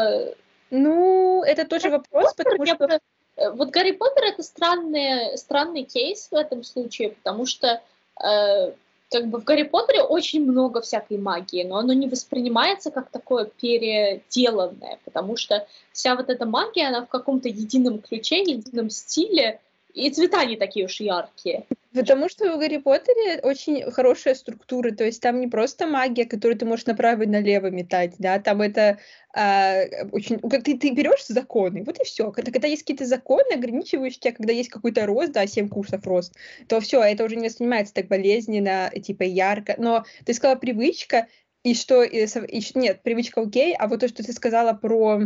[0.69, 2.99] Ну, это тоже вопрос, потому что...
[3.35, 7.81] Э, вот Гарри Поттер это странный, странный кейс в этом случае, потому что
[8.23, 8.73] э,
[9.13, 13.45] как бы в Гарри Поттере очень много всякой магии, но оно не воспринимается как такое
[13.45, 19.59] переделанное, потому что вся вот эта магия, она в каком-то едином ключе, едином стиле,
[19.93, 21.67] и цвета не такие уж яркие.
[21.93, 26.57] Потому что в Гарри Поттере очень хорошая структура, то есть там не просто магия, которую
[26.57, 28.97] ты можешь направо и налево метать, да, там это
[29.33, 30.39] а, очень...
[30.39, 32.31] Ты, ты берешь законы, вот и все.
[32.31, 36.33] Когда, когда есть какие-то законы, ограничивающие тебя, когда есть какой-то рост, да, 7 курсов рост,
[36.67, 39.75] то все, это уже не воспринимается так болезненно, типа ярко.
[39.77, 41.27] Но ты сказала привычка,
[41.63, 42.01] и что...
[42.01, 45.21] И, и, нет, привычка окей, а вот то, что ты сказала про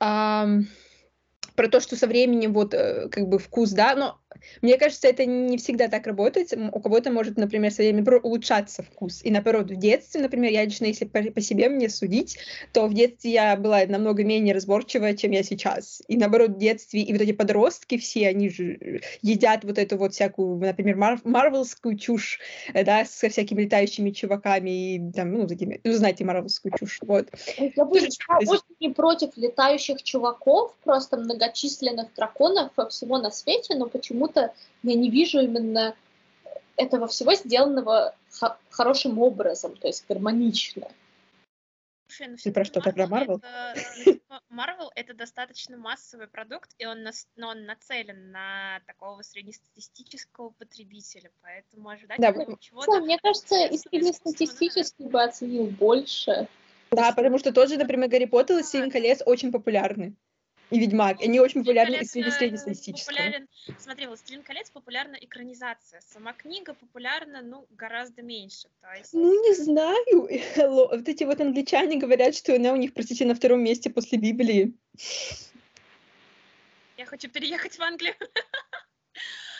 [0.00, 0.48] а,
[1.56, 4.20] про то, что со временем вот э, как бы вкус, да, но
[4.62, 6.52] мне кажется, это не всегда так работает.
[6.72, 9.20] У кого-то может, например, со временем улучшаться вкус.
[9.24, 12.38] И наоборот, в детстве, например, я лично, если по, по себе мне судить,
[12.72, 16.02] то в детстве я была намного менее разборчивая, чем я сейчас.
[16.08, 20.14] И наоборот, в детстве, и вот эти подростки все, они же едят вот эту вот
[20.14, 22.38] всякую, например, мар- марвелскую чушь,
[22.72, 27.28] э, да, со всякими летающими чуваками и там, ну, такими, ну, знаете, марвелскую чушь, вот.
[27.58, 34.25] Я бы очень не против летающих чуваков, просто многочисленных драконов всего на свете, но почему
[34.26, 35.94] почему-то я не вижу именно
[36.76, 38.14] этого всего сделанного
[38.70, 40.88] хорошим образом, то есть гармонично.
[42.08, 43.40] Слушай, ну Ты про что, про Марвел?
[44.48, 51.30] Марвел это достаточно массовый продукт, и он, нас, но он нацелен на такого среднестатистического потребителя,
[51.42, 53.00] поэтому ожидать да, чего-то...
[53.00, 56.48] Мне кажется, и среднестатистический бы оценил больше.
[56.92, 60.14] Да, потому что тот же, например, Гарри Поттер и Семь колец очень популярны
[60.70, 61.20] и Ведьмак.
[61.20, 63.14] Они очень популярны колец, и среднестатистического.
[63.14, 63.48] Популярен,
[63.78, 66.00] смотри, «Властелин колец» популярна экранизация.
[66.00, 68.68] Сама книга популярна, ну, гораздо меньше.
[68.80, 69.12] То есть...
[69.12, 70.28] Ну, не знаю.
[70.90, 74.74] Вот эти вот англичане говорят, что она у них, простите, на втором месте после Библии.
[76.96, 78.14] Я хочу переехать в Англию.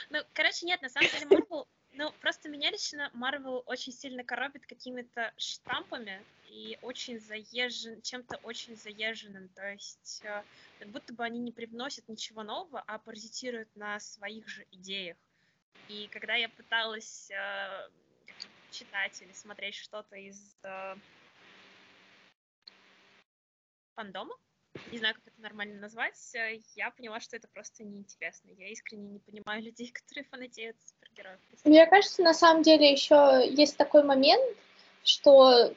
[0.08, 1.66] Ну, короче, нет, на самом деле Марвел
[1.96, 8.76] ну, просто меня лично Марвел очень сильно коробит какими-то штампами и очень заезжен, чем-то очень
[8.76, 9.48] заезженным.
[9.48, 10.42] То есть э,
[10.78, 15.16] как будто бы они не привносят ничего нового, а паразитируют на своих же идеях.
[15.88, 17.88] И когда я пыталась э,
[18.70, 20.96] читать или смотреть что-то из э,
[23.94, 24.36] фандома,
[24.92, 28.50] не знаю, как это нормально назвать, э, я поняла, что это просто неинтересно.
[28.56, 31.38] Я искренне не понимаю людей, которые фанатеют супергероев.
[31.64, 34.56] Мне кажется, на самом деле еще есть такой момент,
[35.04, 35.74] что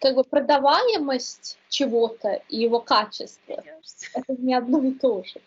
[0.00, 3.62] как бы продаваемость чего-то и его качество
[4.14, 5.40] это не одно и то же.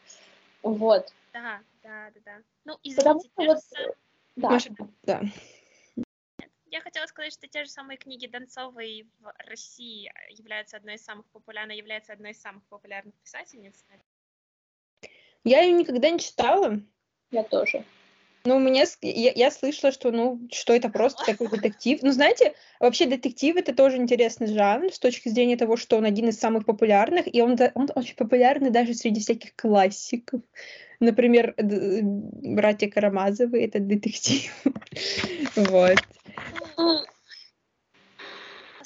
[0.64, 1.14] Вот.
[1.34, 2.38] Да, да, да, да.
[2.64, 3.96] Ну, извините, Потому что вот,
[4.36, 4.50] да.
[4.50, 5.22] Может, да
[6.76, 11.26] я хотела сказать, что те же самые книги Донцовой в России являются одной из самых
[11.28, 13.86] популярных, является одной из самых популярных писательниц.
[15.46, 16.82] Я ее никогда не читала.
[17.32, 17.86] Я тоже.
[18.44, 22.00] Ну, мне, я, я слышала, что, ну, что это просто такой детектив.
[22.04, 26.28] Ну, знаете, вообще детектив— это тоже интересный жанр с точки зрения того, что он один
[26.28, 30.42] из самых популярных, и он, он очень популярный даже среди всяких классиков.
[31.00, 34.52] Например, «Братья Карамазовы»— это детектив.
[35.56, 35.98] Вот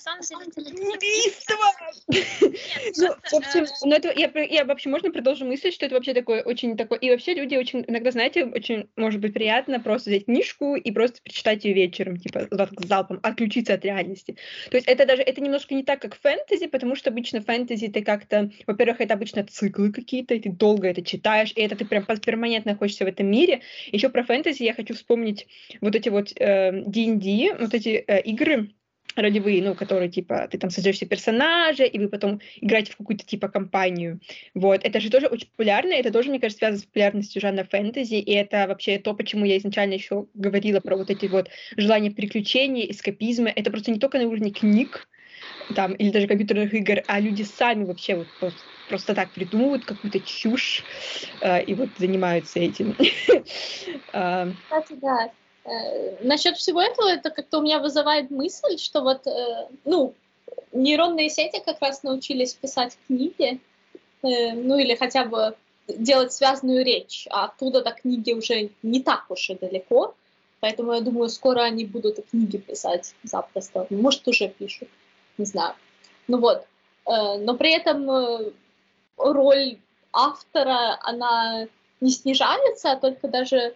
[0.06, 0.72] на самом деле...
[0.72, 1.56] Убийство!
[2.98, 6.42] Ну, в общем, ну это, я, я вообще, можно продолжу мысль, что это вообще такое,
[6.44, 7.00] очень такое...
[7.00, 11.22] И вообще люди очень, иногда, знаете, очень, может быть, приятно просто взять книжку и просто
[11.24, 14.38] прочитать ее вечером, типа, залпом, отключиться от реальности.
[14.70, 18.04] То есть это даже, это немножко не так, как фэнтези, потому что обычно фэнтези ты
[18.04, 22.06] как-то, во-первых, это обычно циклы какие-то, и ты долго это читаешь, и это ты прям
[22.06, 23.62] перманентно находишься в этом мире.
[23.92, 25.48] Еще про фэнтези я хочу вспомнить
[25.82, 28.70] вот эти вот э, D&D, вот эти э, игры,
[29.15, 33.26] ролевые, ну, которые, типа, ты там создаешь себе персонажа, и вы потом играете в какую-то,
[33.26, 34.19] типа, компанию.
[34.54, 34.82] Вот.
[34.84, 38.32] Это же тоже очень популярно, это тоже, мне кажется, связано с популярностью жанра фэнтези, и
[38.32, 43.50] это вообще то, почему я изначально еще говорила про вот эти вот желания приключений, эскапизма.
[43.50, 45.08] Это просто не только на уровне книг,
[45.76, 48.28] там, или даже компьютерных игр, а люди сами вообще вот
[48.89, 50.84] просто, так придумывают какую-то чушь
[51.41, 52.95] э, и вот занимаются этим.
[54.12, 54.52] А.
[54.67, 55.32] Кстати, да,
[56.22, 60.14] насчет всего этого, это как-то у меня вызывает мысль, что вот, э, ну,
[60.72, 63.60] нейронные сети как раз научились писать книги,
[64.24, 65.56] э, ну или хотя бы
[65.88, 70.16] делать связанную речь, а оттуда до книги уже не так уж и далеко,
[70.60, 74.90] поэтому я думаю, скоро они будут и книги писать запросто, может уже пишут,
[75.38, 75.74] не знаю.
[76.28, 76.66] Ну вот,
[77.06, 78.54] но при этом
[79.18, 79.78] роль
[80.14, 81.68] автора, она
[82.02, 83.74] не снижается, а только даже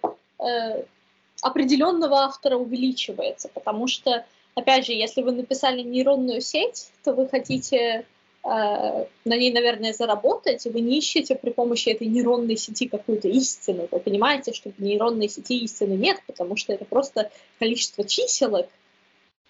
[1.43, 4.25] определенного автора увеличивается, потому что,
[4.55, 8.05] опять же, если вы написали нейронную сеть, то вы хотите э,
[8.43, 13.89] на ней, наверное, заработать, и вы не ищете при помощи этой нейронной сети какую-то истину.
[13.91, 17.29] Вы понимаете, что в нейронной сети истины нет, потому что это просто
[17.59, 18.69] количество чиселок.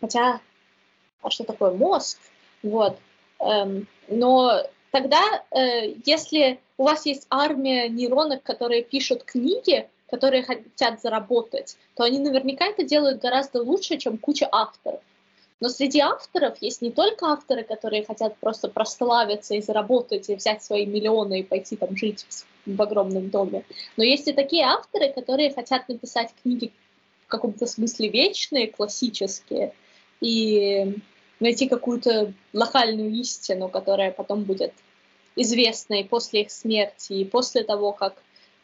[0.02, 0.42] Хотя,
[1.22, 2.18] а что такое мозг?
[2.64, 2.98] Вот.
[3.40, 11.02] Эм, но тогда, э, если у вас есть армия нейронок, которые пишут книги, которые хотят
[11.02, 15.02] заработать, то они наверняка это делают гораздо лучше, чем куча авторов.
[15.60, 20.64] Но среди авторов есть не только авторы, которые хотят просто прославиться и заработать, и взять
[20.64, 22.28] свои миллионы и пойти там жить
[22.68, 23.66] в огромном доме,
[23.98, 26.72] но есть и такие авторы, которые хотят написать книги
[27.26, 29.74] в каком-то смысле вечные, классические,
[30.22, 30.96] и
[31.40, 34.74] найти какую-то локальную истину, которая потом будет
[35.36, 38.14] известной после их смерти и после того, как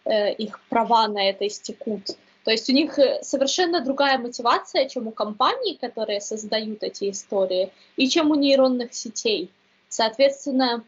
[0.06, 2.18] их права на это истекут.
[2.50, 7.72] То есть у них э, совершенно другая мотивация, чем у компаний, которые создают эти истории,
[7.96, 9.52] и чем у нейронных сетей.
[9.88, 10.84] Соответственно,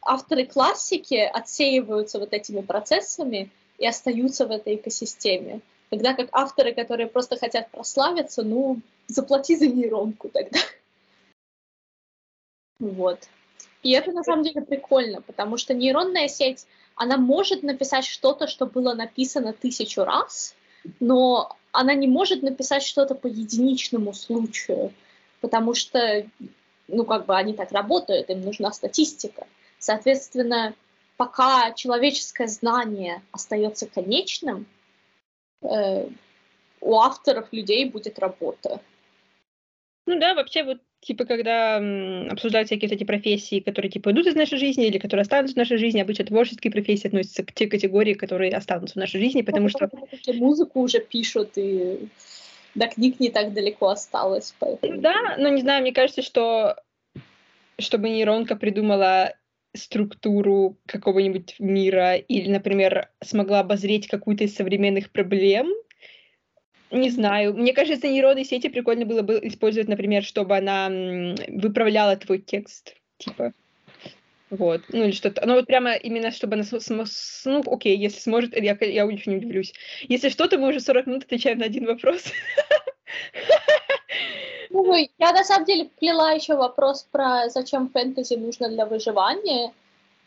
[0.00, 5.60] авторы классики отсеиваются вот этими процессами и остаются в этой экосистеме.
[5.90, 10.58] Тогда как авторы, которые просто хотят прославиться, ну, заплати за нейронку тогда.
[12.78, 13.20] Вот.
[13.82, 18.66] И это на самом деле прикольно, потому что нейронная сеть, она может написать что-то, что
[18.66, 20.54] было написано тысячу раз,
[21.00, 24.92] но она не может написать что-то по единичному случаю,
[25.40, 26.26] потому что,
[26.88, 29.46] ну, как бы они так работают, им нужна статистика.
[29.78, 30.74] Соответственно,
[31.16, 34.66] пока человеческое знание остается конечным,
[35.62, 36.08] э,
[36.80, 38.80] у авторов людей будет работа.
[40.06, 44.26] Ну да, вообще вот типа, когда м, обсуждают всякие вот эти профессии, которые, типа, идут
[44.26, 47.68] из нашей жизни или которые останутся в нашей жизни, обычно творческие профессии относятся к те
[47.68, 49.88] категории, которые останутся в нашей жизни, потому что...
[50.34, 52.08] Музыку уже пишут, и
[52.74, 54.54] до книг не так далеко осталось.
[54.58, 55.00] Поэтому...
[55.00, 56.76] Да, но не знаю, мне кажется, что
[57.78, 59.34] чтобы нейронка придумала
[59.74, 65.70] структуру какого-нибудь мира или, например, смогла обозреть какую-то из современных проблем,
[66.90, 67.54] не знаю.
[67.54, 70.88] Мне кажется, нейронные сети прикольно было бы использовать, например, чтобы она
[71.48, 72.94] выправляла твой текст.
[73.18, 73.52] Типа.
[74.50, 74.82] Вот.
[74.90, 75.44] Ну или что-то.
[75.46, 76.64] Ну вот прямо именно, чтобы она...
[77.44, 79.72] Ну, окей, если сможет, я, я очень удивлюсь.
[80.02, 82.24] Если что-то, мы уже 40 минут отвечаем на один вопрос.
[84.70, 89.72] Ну, я на самом деле плела еще вопрос про зачем фэнтези нужно для выживания.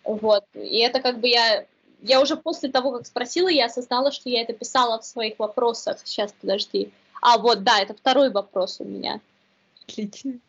[0.04, 0.46] Вот.
[0.56, 1.66] И это как бы я
[2.02, 6.00] я уже после того, как спросила, я осознала, что я это писала в своих вопросах.
[6.04, 6.92] Сейчас, подожди.
[7.22, 9.20] А, вот, да, это второй вопрос у меня.
[9.84, 10.40] Отлично.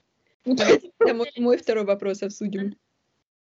[0.44, 2.76] Это мой, мой второй вопрос обсудим.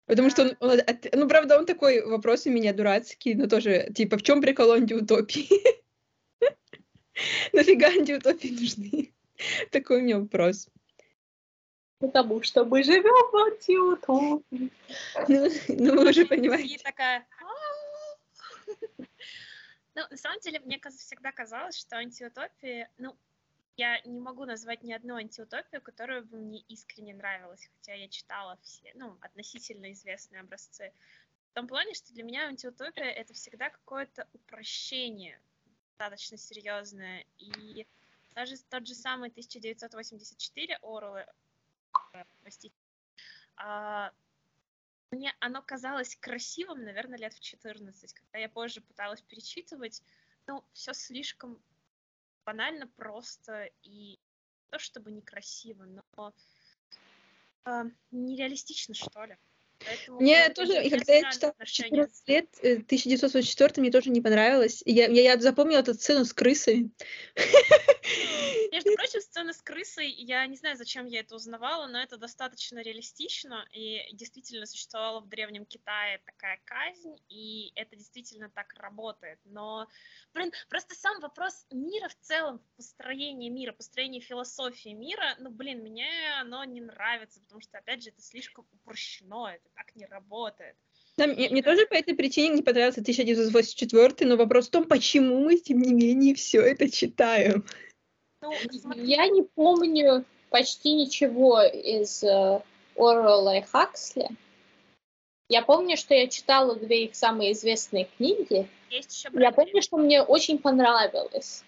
[0.06, 0.80] Потому что он, он,
[1.14, 5.48] ну, правда, он такой вопрос у меня дурацкий, но тоже, типа, в чем прикол антиутопии?
[7.54, 9.14] Нафига антиутопии нужны?
[9.72, 10.68] Такой у меня вопрос.
[12.00, 14.72] Потому что мы живем в антиутопии.
[15.28, 16.80] Ну, ну вы уже понимаете.
[16.84, 17.28] такая,
[20.00, 23.18] ну, на самом деле, мне всегда казалось, что антиутопия, ну,
[23.76, 28.58] я не могу назвать ни одну антиутопию, которая бы мне искренне нравилась, хотя я читала
[28.62, 30.94] все, ну, относительно известные образцы.
[31.52, 35.42] В том плане, что для меня антиутопия— это всегда какое-то упрощение
[35.98, 37.26] достаточно серьезное.
[37.38, 37.86] И
[38.36, 41.26] даже тот же самый 1984 Орла,
[42.42, 42.76] простите,
[43.58, 44.14] а,
[45.12, 50.04] мне оно казалось красивым, наверное, лет в 14, когда я позже пыталась перечитывать.
[50.48, 51.62] Ну, все слишком
[52.46, 54.20] банально, просто и не
[54.70, 56.34] то чтобы некрасиво, но
[57.66, 59.38] э, нереалистично, что ли.
[59.86, 64.84] Поэтому мне тоже, и когда я читала 14 лет, 1984, э, мне тоже не понравилось.
[64.86, 66.92] Я, я, я запомнила эту сцену с крысой.
[68.72, 72.80] Между прочим, сцена с крысой, я не знаю, зачем я это узнавала, но это достаточно
[72.80, 79.40] реалистично, и действительно существовала в Древнем Китае такая казнь, и это действительно так работает.
[79.46, 79.88] Но,
[80.34, 86.10] блин, просто сам вопрос мира в целом, построение мира, построение философии мира, ну, блин, мне
[86.40, 90.76] оно не нравится, потому что, опять же, это слишком упрощено, это так не работает.
[91.18, 95.44] Да, мне, мне тоже по этой причине не понравился 1984, но вопрос в том, почему
[95.44, 97.66] мы, тем не менее, все это читаем.
[98.42, 98.54] Ну,
[98.96, 102.24] я не помню почти ничего из
[102.96, 104.30] Орвелла и Хаксли.
[105.50, 108.68] Я помню, что я читала две их самые известные книги.
[108.90, 111.64] Есть еще я помню, что мне очень понравилось.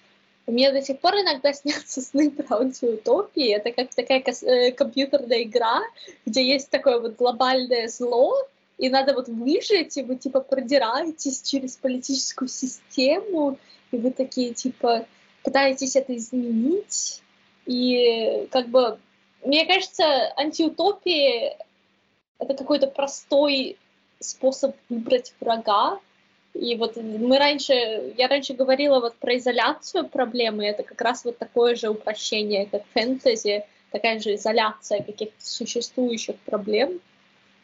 [0.46, 3.54] У меня до сих пор иногда снятся сны про антиутопии.
[3.54, 5.82] Это как такая э, компьютерная игра,
[6.26, 8.36] где есть такое вот глобальное зло,
[8.78, 13.58] и надо вот выжить, и вы типа продираетесь через политическую систему,
[13.92, 15.06] и вы такие типа
[15.44, 17.22] пытаетесь это изменить.
[17.66, 19.00] И как бы,
[19.44, 20.04] мне кажется,
[20.36, 21.54] антиутопии
[22.40, 23.78] это какой-то простой
[24.20, 26.00] способ выбрать врага,
[26.54, 31.38] и вот мы раньше, я раньше говорила вот про изоляцию проблемы, это как раз вот
[31.38, 37.00] такое же упрощение, как фэнтези, такая же изоляция каких-то существующих проблем.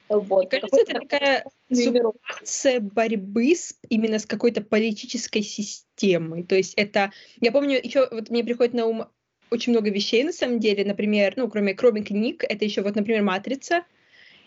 [0.09, 0.51] Вот.
[0.51, 6.43] Мне кажется, это такая ситуация борьбы с, именно с какой-то политической системой.
[6.43, 9.05] То есть это, я помню, еще вот мне приходит на ум
[9.49, 13.23] очень много вещей на самом деле, например, ну, кроме, кроме книг, это еще вот, например,
[13.23, 13.85] «Матрица»,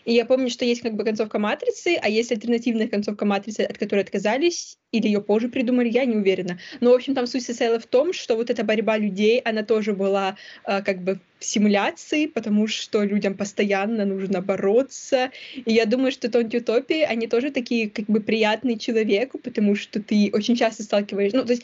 [0.05, 3.77] И я помню, что есть как бы концовка матрицы, а есть альтернативная концовка матрицы, от
[3.77, 6.59] которой отказались, или ее позже придумали, я не уверена.
[6.79, 9.93] Но, в общем, там суть состояла в том, что вот эта борьба людей, она тоже
[9.93, 15.31] была э, как бы в симуляции, потому что людям постоянно нужно бороться.
[15.55, 16.61] И я думаю, что Тонти
[17.03, 21.37] они тоже такие как бы приятные человеку, потому что ты очень часто сталкиваешься...
[21.37, 21.63] Ну, то есть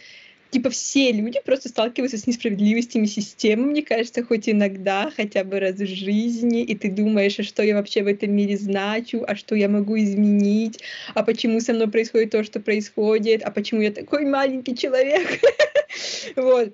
[0.51, 5.75] типа все люди просто сталкиваются с несправедливостями системы, мне кажется, хоть иногда, хотя бы раз
[5.75, 9.55] в жизни, и ты думаешь, а что я вообще в этом мире значу, а что
[9.55, 10.79] я могу изменить,
[11.13, 15.27] а почему со мной происходит то, что происходит, а почему я такой маленький человек.
[16.35, 16.73] Вот.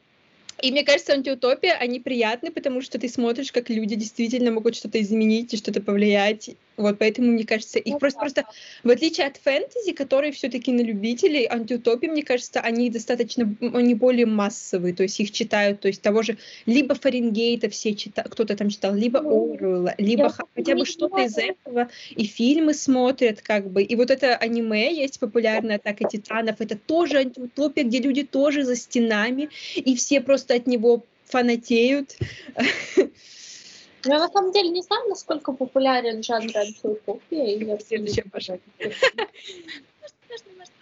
[0.62, 5.02] И мне кажется, антиутопия, они приятны, потому что ты смотришь, как люди действительно могут что-то
[5.02, 6.52] изменить и что-то повлиять.
[6.76, 8.46] Вот, поэтому, мне кажется, их ну, просто, просто,
[8.84, 14.26] в отличие от фэнтези, которые все-таки на любителей, антиутопии, мне кажется, они достаточно, они более
[14.26, 18.70] массовые, то есть их читают, то есть того же, либо Фаренгейта все читают, кто-то там
[18.70, 23.70] читал, либо ну, Оруэлла, либо Я хотя бы что-то из этого, и фильмы смотрят, как
[23.70, 28.64] бы, и вот это аниме есть популярное «Атака титанов», это тоже антиутопия, где люди тоже
[28.64, 32.16] за стенами, и все просто от него фанатеют.
[34.06, 37.46] Ну, я на самом деле не знаю, насколько популярен жанр антиутопия.
[37.56, 37.78] Или...
[37.80, 38.68] Следующее, пожалуйста.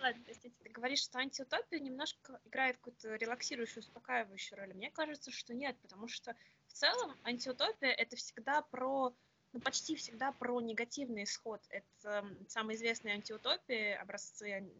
[0.01, 4.73] Ладно, простите, ты говоришь, что антиутопия немножко играет какую-то релаксирующую, успокаивающую роль.
[4.73, 6.35] Мне кажется, что нет, потому что
[6.67, 9.13] в целом антиутопия— это всегда про
[9.53, 11.61] ну, почти всегда про негативный исход.
[11.69, 14.71] Это самые известные антиутопии, образцы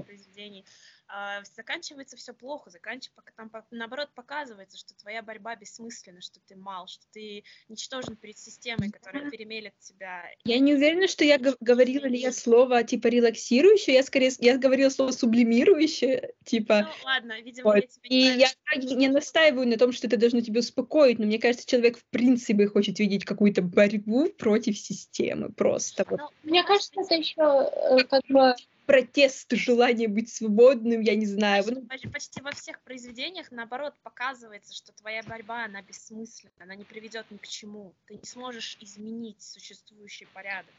[0.00, 0.64] произведений,
[1.08, 6.86] а, заканчивается все плохо, заканчивается, там наоборот показывается, что твоя борьба бессмысленна, что ты мал,
[6.86, 10.24] что ты ничтожен перед системой, которая перемелет тебя.
[10.44, 14.88] Я не уверена, что я говорила ли я слово типа релаксирующее, я скорее я говорила
[14.88, 16.88] слово сублимирующее, типа.
[16.88, 17.84] Ну ладно, видимо, вот.
[18.04, 21.66] я И я не настаиваю на том, что это должно тебя успокоить, но мне кажется,
[21.66, 26.06] человек в принципе хочет видеть какую-то борьбу против системы просто.
[26.08, 26.30] Ну, вот.
[26.42, 28.54] Мне кажется, это еще э, как бы
[28.86, 31.64] протест, желание быть свободным, я не знаю.
[31.88, 37.30] Почти, почти во всех произведениях, наоборот, показывается, что твоя борьба, она бессмысленна, она не приведет
[37.30, 37.94] ни к чему.
[38.06, 40.74] Ты не сможешь изменить существующий порядок.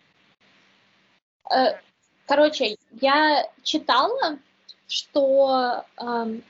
[1.52, 1.80] Э,
[2.26, 4.40] короче, я читала,
[4.88, 6.44] что эм,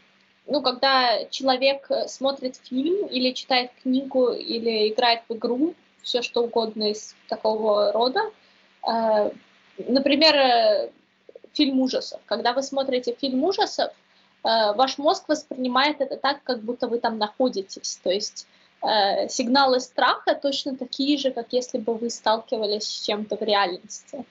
[0.45, 6.91] ну, когда человек смотрит фильм или читает книгу или играет в игру, все что угодно
[6.91, 8.19] из такого рода,
[8.87, 9.31] э,
[9.77, 10.91] например,
[11.53, 12.21] фильм ужасов.
[12.25, 17.17] Когда вы смотрите фильм ужасов, э, ваш мозг воспринимает это так, как будто вы там
[17.17, 17.99] находитесь.
[18.03, 18.47] То есть
[18.81, 24.25] э, сигналы страха точно такие же, как если бы вы сталкивались с чем-то в реальности.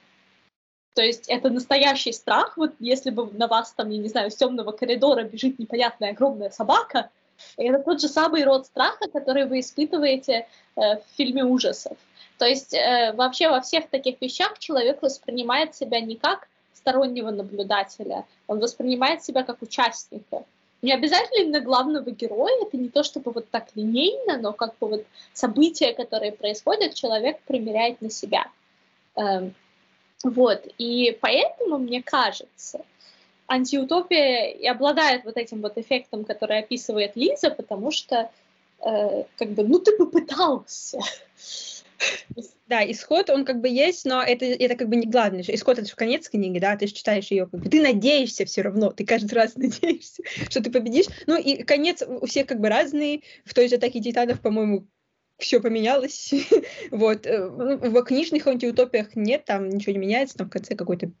[0.93, 4.35] То есть это настоящий страх, вот если бы на вас там, я не знаю, с
[4.35, 7.09] темного коридора бежит непонятная огромная собака,
[7.57, 11.97] это тот же самый род страха, который вы испытываете э, в фильме ужасов.
[12.37, 16.47] То есть э, вообще во всех таких вещах человек воспринимает себя не как
[16.83, 20.43] стороннего наблюдателя, он воспринимает себя как участника.
[20.81, 24.87] Не обязательно именно главного героя, это не то чтобы вот так линейно, но как бы
[24.89, 28.47] вот события, которые происходят, человек примеряет на себя.
[29.15, 29.53] Эм,
[30.25, 32.81] вот, и поэтому, мне кажется,
[33.47, 38.29] антиутопия и обладает вот этим вот эффектом, который описывает Лиза, потому что,
[38.81, 40.99] э, как бы, ну ты попытался.
[42.67, 45.43] Да, исход, он как бы есть, но это, это как бы не главное.
[45.47, 48.61] Исход— это же конец книги, да, ты же читаешь ее, как бы, ты надеешься все
[48.61, 51.05] равно, ты каждый раз надеешься, что ты победишь.
[51.27, 53.23] Ну и конец у всех как бы разный.
[53.45, 54.87] В той же «Атаке титанов», по-моему,
[55.37, 56.33] все поменялось.
[56.91, 57.25] вот.
[57.27, 61.11] Э, в книжных антиутопиях нет, там ничего не меняется, там в конце какой-то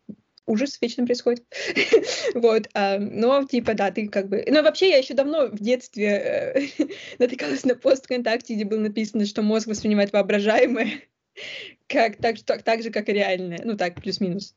[0.45, 1.45] ужас вечно происходит.
[2.35, 4.43] вот, а, но типа, да, ты как бы...
[4.47, 6.85] Но вообще я еще давно в детстве э,
[7.19, 11.01] натыкалась на пост ВКонтакте, где было написано, что мозг воспринимает воображаемое
[11.87, 13.61] как, так, так, так же, как и реальное.
[13.63, 14.55] Ну так, плюс-минус.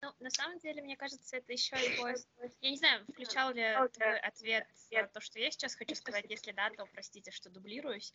[0.00, 2.26] Ну, на самом деле, мне кажется, это еще и поиск.
[2.60, 6.24] Я не знаю, включал ли твой ответ на то, что я сейчас хочу сказать.
[6.28, 8.14] Если да, то простите, что дублируюсь.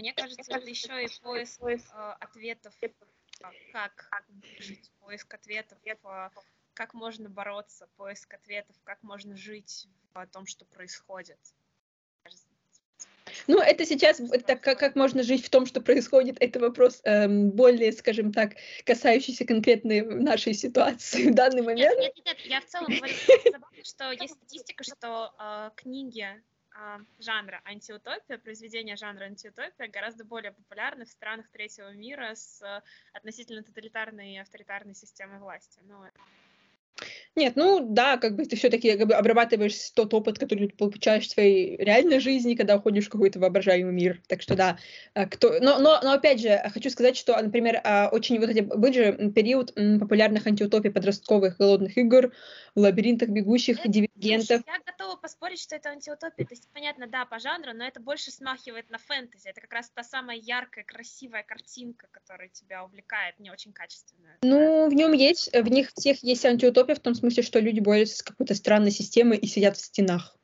[0.00, 2.74] Мне кажется, это еще и поиск э, ответов
[3.72, 4.10] как,
[4.58, 5.78] жить, поиск ответов,
[6.74, 11.38] как можно бороться, поиск ответов, как можно жить в том, что происходит.
[13.46, 17.50] Ну, это сейчас, это как, как можно жить в том, что происходит, это вопрос эм,
[17.50, 21.98] более, скажем так, касающийся конкретной нашей ситуации в данный момент.
[21.98, 23.14] Нет, нет, нет, я в целом говорю,
[23.84, 26.26] что есть статистика, что э, книги
[27.18, 32.62] жанра антиутопия, произведения жанра антиутопия гораздо более популярны в странах третьего мира с
[33.12, 35.80] относительно тоталитарной и авторитарной системой власти.
[35.84, 36.04] Ну,
[37.36, 41.26] Нет, ну да, как бы ты все-таки как бы обрабатываешь тот опыт, который ты получаешь
[41.26, 44.20] в своей реальной жизни, когда уходишь в какой-то воображаемый мир.
[44.26, 44.78] Так что да,
[45.14, 45.58] а, кто...
[45.60, 49.32] но, но, но опять же, хочу сказать, что, например, а, очень вот эти был же
[49.34, 52.32] период популярных антиутопий подростковых голодных игр,
[52.74, 54.62] в лабиринтах бегущих, это, дивергентов.
[54.66, 54.78] Я
[55.10, 56.46] готова поспорить, что это антиутопия.
[56.46, 59.48] То есть, понятно, да, по жанру, но это больше смахивает на фэнтези.
[59.48, 64.38] Это как раз та самая яркая, красивая картинка, которая тебя увлекает, не очень качественная.
[64.42, 68.18] Ну, в нем есть, в них всех есть антиутопия в том смысле, что люди борются
[68.18, 70.36] с какой-то странной системой и сидят в стенах.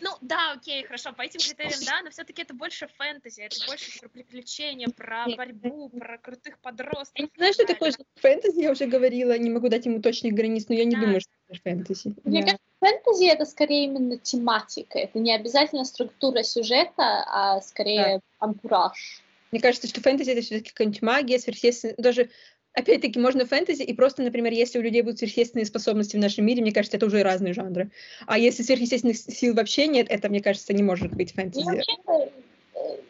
[0.00, 4.00] Ну, да, окей, хорошо, по этим критериям, да, но все-таки это больше фэнтези, это больше
[4.00, 7.12] про приключения, про борьбу, про крутых подростков.
[7.16, 10.66] Я не знаю, что такое фэнтези, я уже говорила, не могу дать ему точных границ,
[10.68, 11.00] но я не да.
[11.00, 12.14] думаю, что это фэнтези.
[12.24, 12.46] Мне да.
[12.46, 18.46] кажется, фэнтези это скорее именно тематика, это не обязательно структура сюжета, а скорее да.
[18.46, 19.22] антураж.
[19.54, 22.30] Мне кажется, что фэнтези это все-таки какая-нибудь магия, сверхъестественная, даже
[22.74, 26.60] опять-таки, можно фэнтези, и просто, например, если у людей будут сверхъестественные способности в нашем мире,
[26.60, 27.90] мне кажется, это уже разные жанры.
[28.26, 31.64] А если сверхъестественных сил вообще нет, это, мне кажется, не может быть фэнтези.
[31.64, 32.30] Ну,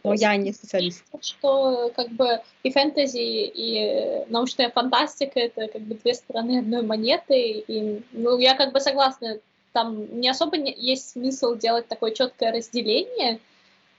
[0.04, 1.02] Но я не специалист.
[1.20, 7.64] Что как бы и фэнтези, и научная фантастика— это как бы две стороны одной монеты.
[7.66, 9.38] И, ну, я как бы согласна,
[9.72, 13.40] там не особо не, есть смысл делать такое четкое разделение,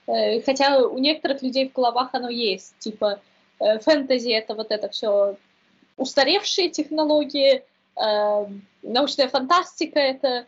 [0.06, 3.20] э, хотя у некоторых людей в головах оно есть, типа
[3.58, 5.36] э, фэнтези— это вот это все
[5.96, 7.62] устаревшие технологии,
[7.96, 8.46] э,
[8.82, 10.46] научная фантастика— это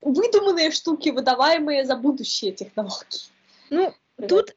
[0.00, 3.30] выдуманные штуки, выдаваемые за будущие технологии.
[3.70, 3.92] Ну,
[4.28, 4.56] тут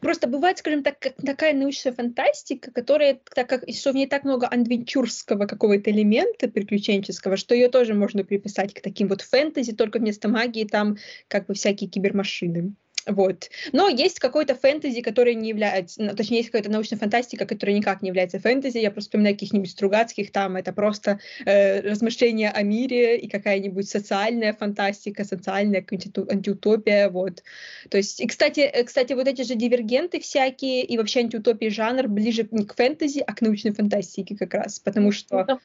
[0.00, 4.46] просто бывает, скажем так, такая научная фантастика, которая, так как что в ней так много
[4.46, 10.28] адвенчурского какого-то элемента приключенческого, что ее тоже можно приписать к таким вот фэнтези, только вместо
[10.28, 10.98] магии там
[11.28, 12.74] как бы всякие кибермашины.
[13.06, 13.50] Вот.
[13.72, 18.02] Но есть какой-то фэнтези, который не является, ну, точнее, есть какая-то научная фантастика, которая никак
[18.02, 18.78] не является фэнтези.
[18.78, 24.52] Я просто вспоминаю каких-нибудь Стругацких, там это просто э, размышления о мире и какая-нибудь социальная
[24.52, 27.42] фантастика, социальная антиутопия, вот.
[27.88, 32.06] То есть, и, кстати, э, кстати, вот эти же дивергенты всякие и вообще антиутопии жанр
[32.08, 35.58] ближе не к фэнтези, а к научной фантастике как раз, потому ну, что...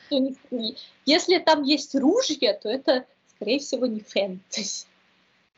[1.05, 4.85] Если там есть ружья, то это, скорее всего, не фэнтези.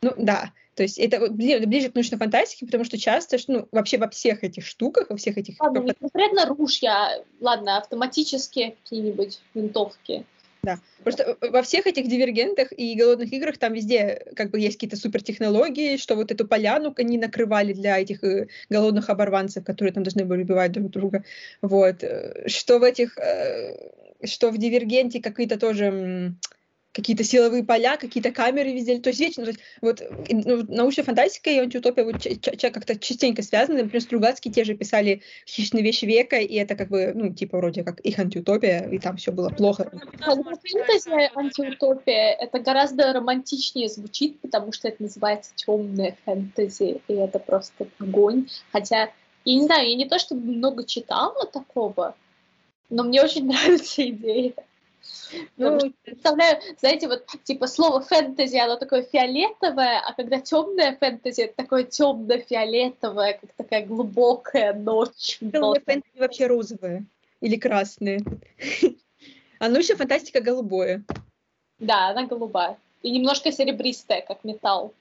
[0.02, 4.10] Ну да, то есть это ближе, к научной фантастике, потому что часто, ну, вообще во
[4.10, 5.60] всех этих штуках, во всех этих...
[5.60, 10.24] Ладно, не конкретно ружья, ладно, автоматические какие-нибудь винтовки.
[10.64, 14.96] Да, просто во всех этих дивергентах и голодных играх там везде как бы есть какие-то
[14.96, 20.24] супертехнологии, что вот эту поляну они накрывали для этих э, голодных оборванцев, которые там должны
[20.24, 21.26] были убивать друг друга.
[21.62, 22.06] Вот.
[22.06, 23.76] Э, что в этих, э,
[24.24, 26.36] что в дивергенте какие-то тоже
[26.92, 29.00] какие-то силовые поля, какие-то камеры везде.
[29.00, 32.16] То есть вечно, то есть, вот ну, научная фантастика и антиутопия вот,
[32.74, 33.84] как-то частенько связаны.
[33.84, 37.84] Например, Стругацкие те же писали «Хищные вещи века», и это как бы, ну, типа, вроде
[37.84, 39.92] как их антиутопия, и там все было плохо.
[40.20, 47.88] Фэнтези антиутопия, это гораздо романтичнее звучит, потому что это называется темная фэнтези, и это просто
[48.00, 48.48] огонь.
[48.72, 49.12] Хотя,
[49.46, 52.16] я не знаю, я не то чтобы много читала такого,
[52.90, 54.54] но мне очень нравится идея.
[55.58, 61.56] Ну, представляю, знаете, вот типа слово фэнтези, оно такое фиолетовое, а когда темное фэнтези, это
[61.56, 65.38] такое темно-фиолетовое, как такая глубокая ночь.
[65.40, 67.06] Темное фэнтези вообще розовое
[67.42, 68.22] или красное.
[69.60, 71.04] А ну еще фантастика голубое.
[71.80, 72.78] Да, она голубая.
[73.02, 74.94] И немножко серебристая, как металл.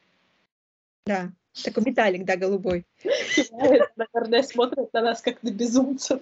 [1.07, 1.31] Да,
[1.65, 2.85] такой металлик, да, голубой.
[3.97, 6.21] Наверное, смотрят на нас как на безумцев.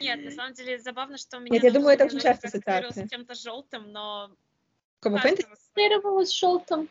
[0.00, 1.54] Нет, на самом деле забавно, что у меня...
[1.54, 3.06] Нет, я думаю, это очень часто ассоциация.
[3.06, 4.34] с чем-то желтым, но...
[5.00, 5.46] Кому фэнтези?
[5.50, 6.88] Ассоциировалась с желтым.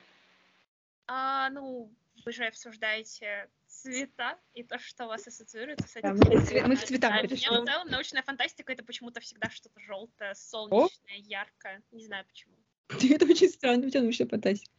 [1.08, 1.92] А, ну,
[2.26, 6.18] вы же обсуждаете цвета и то, что вас ассоциируется с этим.
[6.18, 9.50] Да, мы, цвет, мы к цветам а, меня в целом научная фантастика это почему-то всегда
[9.50, 11.22] что-то желтое, солнечное, О?
[11.28, 11.82] яркое.
[11.92, 12.56] Не знаю почему.
[13.16, 14.72] Это очень странно, у тебя научная фантастика.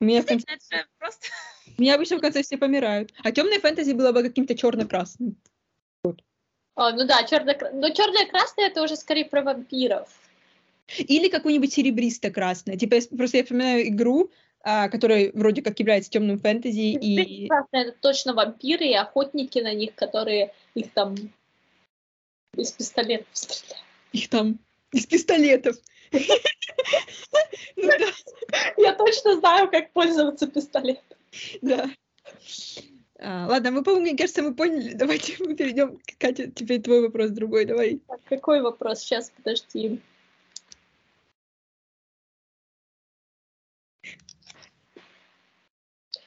[0.00, 0.46] У меня, в конце...
[0.98, 1.28] просто...
[1.78, 3.12] у меня обычно в конце все помирают.
[3.22, 5.36] А темная фэнтези было бы каким-то черно-красным.
[6.74, 10.08] О, ну да, черно но черное-красное это уже скорее про вампиров.
[10.98, 12.76] Или какую-нибудь серебристо-красное.
[12.76, 14.30] Типа, просто я вспоминаю игру,
[14.62, 16.96] а, которая вроде как является темным фэнтези.
[16.98, 17.48] И...
[17.48, 21.14] Красное это точно вампиры и охотники на них, которые их там
[22.54, 23.84] из пистолетов стреляют.
[24.12, 24.58] Их там
[24.92, 25.76] из пистолетов.
[27.76, 27.90] Ну
[28.76, 31.18] я точно знаю, как пользоваться пистолетом.
[31.62, 31.90] Да.
[33.24, 34.92] А, ладно, мы, по-моему, мне кажется, мы поняли.
[34.94, 36.00] Давайте мы перейдем.
[36.18, 38.00] Катя, теперь твой вопрос другой, давай.
[38.28, 39.00] Какой вопрос?
[39.00, 40.00] Сейчас, подожди.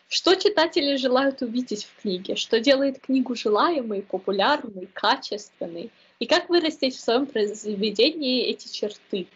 [0.08, 2.38] Что читатели желают увидеть в книге?
[2.38, 5.92] Что делает книгу желаемой, популярной, качественной?
[6.20, 9.28] И как вырастить в своем произведении эти черты?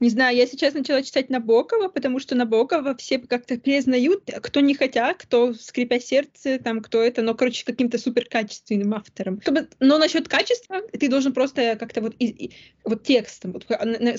[0.00, 4.74] Не знаю, я сейчас начала читать Набокова, потому что Набокова все как-то признают, кто не
[4.74, 9.40] хотя, кто скрипя сердце, там, кто это, но, короче, каким-то суперкачественным автором.
[9.80, 12.50] Но насчет качества ты должен просто как-то вот, и, и,
[12.84, 13.66] вот текстом, вот,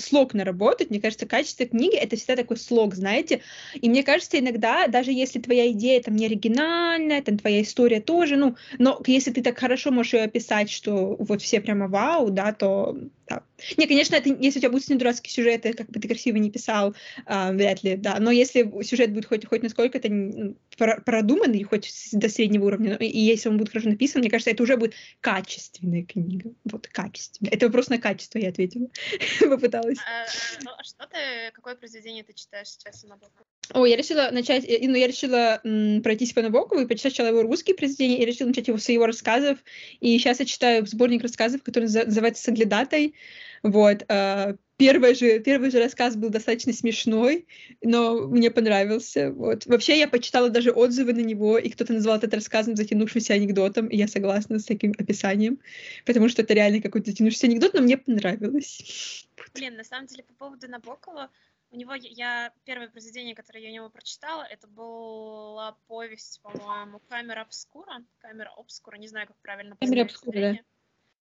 [0.02, 0.90] слог наработать.
[0.90, 3.42] Мне кажется, качество книги— это всегда такой слог, знаете.
[3.74, 8.36] И мне кажется, иногда, даже если твоя идея там не оригинальная, там твоя история тоже,
[8.36, 12.54] ну, но если ты так хорошо можешь ее описать, что вот все прямо вау, да,
[12.54, 12.98] то
[13.30, 13.44] да.
[13.78, 16.96] Не, конечно, это, если у тебя будут дурацкие сюжеты, как бы ты красиво не писал,
[17.26, 18.18] а, вряд ли, да.
[18.20, 23.50] Но если сюжет будет хоть, хоть насколько-то ну, продуманный, хоть до среднего уровня, и если
[23.50, 26.52] он будет хорошо написан, мне кажется, это уже будет качественная книга.
[26.66, 27.54] Вот, качественная.
[27.54, 28.88] Это вопрос на качество, я ответила.
[29.40, 30.00] Попыталась.
[30.00, 30.26] А,
[30.64, 33.20] ну, а что ты, какое произведение ты читаешь сейчас на?
[33.74, 37.28] О, я решила начать, э, ну, я решила м, пройтись по Набокову и почитать сначала
[37.28, 39.60] его русские произведения, и решила начать его с его рассказов.
[40.00, 43.14] И сейчас я читаю сборник рассказов, который называется «Соглядатай».
[43.64, 44.04] Вот.
[44.08, 47.46] Э, первый, же, первый же рассказ был достаточно смешной,
[47.84, 49.32] но мне понравился.
[49.32, 49.66] Вот.
[49.66, 53.98] Вообще я почитала даже отзывы на него, и кто-то назвал этот рассказом затянувшимся анекдотом, и
[53.98, 55.60] я согласна с таким описанием,
[56.06, 59.28] потому что это реально какой-то затянувшийся анекдот, но мне понравилось.
[59.54, 61.30] Блин, на самом деле, по поводу Набокова,
[61.72, 67.42] у него я первое произведение, которое я у него прочитала, это была повесть, по-моему, Камера
[67.42, 69.76] обскура, Камера обскура, не знаю, как правильно.
[69.76, 70.58] Камера обскура, да.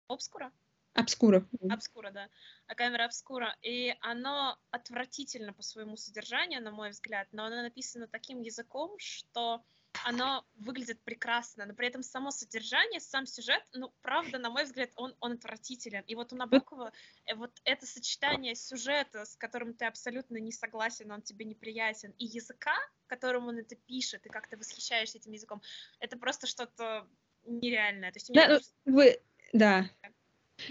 [0.08, 0.50] Обскура?
[0.94, 1.48] Обскура.
[1.70, 2.28] Обскура, да.
[2.66, 3.56] А камера обскура.
[3.62, 9.64] И оно отвратительно по своему содержанию, на мой взгляд, но оно написано таким языком, что
[10.04, 14.90] оно выглядит прекрасно, но при этом само содержание, сам сюжет, ну, правда, на мой взгляд,
[14.96, 16.02] он, он отвратителен.
[16.06, 16.92] И вот у Набокова
[17.26, 22.24] э, вот это сочетание сюжета, с которым ты абсолютно не согласен, он тебе неприятен, и
[22.24, 22.74] языка,
[23.06, 25.62] которым он это пишет, и как ты восхищаешься этим языком,
[26.00, 27.06] это просто что-то
[27.44, 28.12] нереальное.
[28.12, 28.74] То есть да, просто...
[28.84, 29.20] вы,
[29.52, 29.90] да.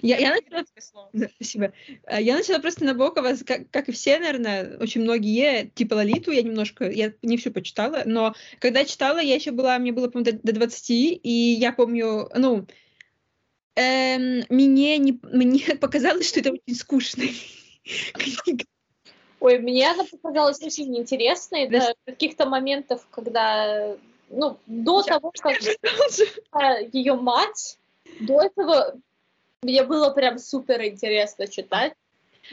[0.02, 1.10] Я, я начала...
[1.14, 1.74] Да, спасибо.
[2.06, 6.42] Э, я начала просто Набокова, как, как и все, наверное, очень многие, типа Лолиту, я
[6.42, 10.54] немножко, я не всю почитала, но когда читала, я еще была, мне было, по-моему, до,
[10.54, 12.66] до 20, и я помню, ну,
[13.76, 17.30] эм, мне, не, мне показалось, что это очень скучная
[18.14, 18.66] книга.
[19.40, 21.80] Ой, мне она показалась очень интересной да.
[21.80, 23.98] до каких-то моментов, когда,
[24.30, 25.60] ну, до я того, как
[26.94, 27.80] ее мать,
[28.20, 29.02] до этого
[29.62, 31.94] мне было прям супер интересно читать.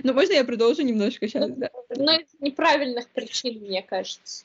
[0.03, 1.51] Ну, можно я продолжу немножко сейчас?
[1.51, 1.71] Да.
[1.97, 4.45] Но из неправильных причин, мне кажется.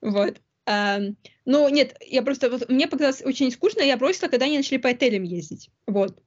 [0.00, 0.36] Вот.
[0.64, 0.98] А,
[1.44, 2.50] ну, нет, я просто...
[2.50, 5.70] Вот, мне показалось очень скучно, я бросила, когда они начали по отелям ездить.
[5.86, 6.18] Вот.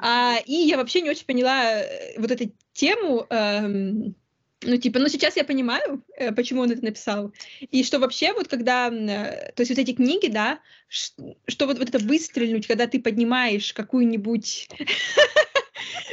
[0.00, 3.26] А, и я вообще не очень поняла э, вот эту тему...
[3.30, 4.14] Эм,
[4.62, 7.32] ну, типа, ну, сейчас я понимаю, э, почему он это написал.
[7.60, 11.88] И что вообще, вот когда, э, то есть вот эти книги, да, что вот, вот
[11.88, 14.68] это выстрелить, когда ты поднимаешь какую-нибудь...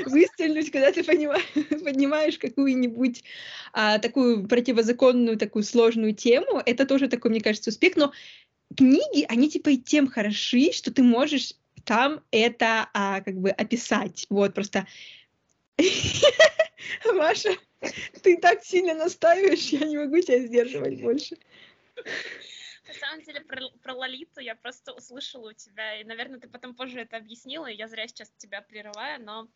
[0.06, 1.04] Выстрелить, когда ты
[1.84, 3.24] поднимаешь какую-нибудь
[3.74, 7.96] а, такую противозаконную, такую сложную тему, это тоже такой, мне кажется, успех.
[7.96, 8.12] Но
[8.78, 14.28] книги, они типа и тем хороши, что ты можешь там это а, как бы описать.
[14.30, 14.86] Вот, просто
[17.14, 17.56] Маша,
[18.24, 21.38] ты так сильно настаиваешь, я не могу тебя сдерживать больше.
[22.88, 26.76] На самом деле, про, про Лолиту я просто услышала у тебя, и, наверное, ты потом
[26.76, 29.50] позже это объяснила, и я зря сейчас тебя прерываю, но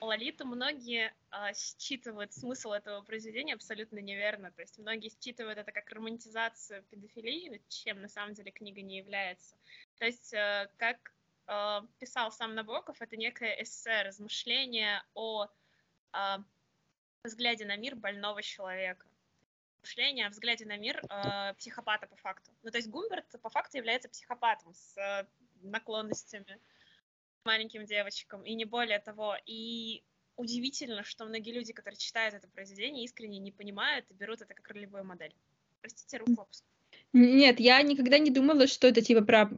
[0.00, 4.52] Лолиту многие а, считывают смысл этого произведения абсолютно неверно.
[4.52, 9.56] То есть многие считывают это как романтизацию педофилии, чем на самом деле книга не является.
[9.98, 11.12] То есть, а, как
[11.46, 15.48] а, писал сам Набоков, это некое эссе, размышление о
[16.12, 16.44] а,
[17.24, 19.06] взгляде на мир больного человека.
[19.80, 22.50] Мышление о взгляде на мир э, психопата по факту.
[22.62, 25.26] Ну, то есть Гумберт по факту является психопатом с э,
[25.62, 26.58] наклонностями
[27.44, 29.36] маленьким девочкам, и не более того.
[29.46, 30.02] И
[30.36, 34.68] удивительно, что многие люди, которые читают это произведение, искренне не понимают и берут это как
[34.68, 35.34] ролевую модель.
[35.80, 36.77] Простите, руку опускаю.
[37.12, 39.50] Нет, я никогда не думала, что это типа про,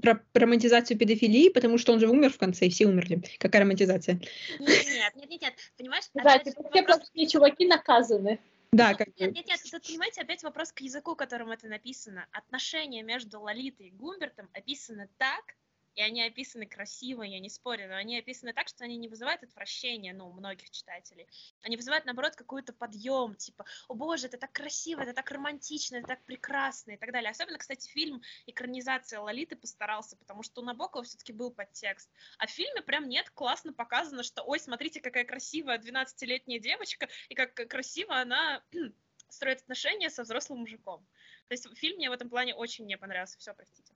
[0.00, 3.22] про романтизацию педофилии, потому что он же умер в конце, и все умерли.
[3.38, 4.20] Какая романтизация?
[4.58, 5.54] Нет, нет, нет, нет.
[5.76, 6.04] Понимаешь?
[6.12, 8.38] Да, типа все плохие чуваки наказаны.
[8.72, 12.26] Да, как Нет, нет, нет, тут, понимаете, опять вопрос к языку, которым это написано.
[12.32, 15.54] Отношения между Лолитой и Гумбертом описаны так,
[15.98, 19.42] и они описаны красиво, я не спорю, но они описаны так, что они не вызывают
[19.42, 21.26] отвращения, ну, у многих читателей.
[21.62, 26.06] Они вызывают, наоборот, какой-то подъем, типа, о боже, это так красиво, это так романтично, это
[26.06, 27.32] так прекрасно и так далее.
[27.32, 32.08] Особенно, кстати, фильм экранизация Лолиты постарался, потому что у Набокова все-таки был подтекст.
[32.38, 37.34] А в фильме прям нет, классно показано, что, ой, смотрите, какая красивая 12-летняя девочка, и
[37.34, 38.62] как красиво она
[39.30, 41.04] строит отношения со взрослым мужиком.
[41.48, 43.36] То есть фильм мне в этом плане очень не понравился.
[43.38, 43.92] Все, простите.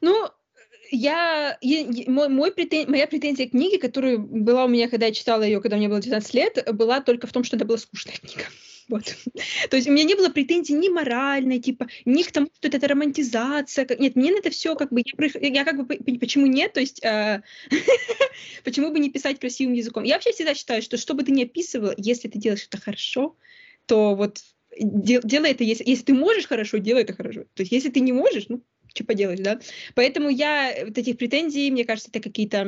[0.00, 0.28] Ну,
[0.90, 5.12] я, я мой, мой претен, моя претензия к книге, которая была у меня, когда я
[5.12, 8.16] читала ее, когда мне было 19 лет, была только в том, что это была скучная
[8.22, 8.44] книга.
[8.88, 9.16] Вот.
[9.68, 12.86] То есть у меня не было претензий ни моральной, типа, ни к тому, что это
[12.86, 13.86] романтизация.
[13.98, 17.02] Нет, мне на это все как бы, я, я как бы, почему нет, то есть,
[17.04, 17.42] э,
[18.64, 20.04] почему бы не писать красивым языком.
[20.04, 23.36] Я вообще всегда считаю, что что бы ты ни описывал, если ты делаешь это хорошо,
[23.86, 24.40] то вот
[24.78, 27.44] делай это, если, если ты можешь хорошо, делай это хорошо.
[27.54, 28.62] То есть если ты не можешь, ну,
[28.96, 29.60] что поделать, да?
[29.94, 32.64] Поэтому я вот этих претензий, мне кажется, это какие-то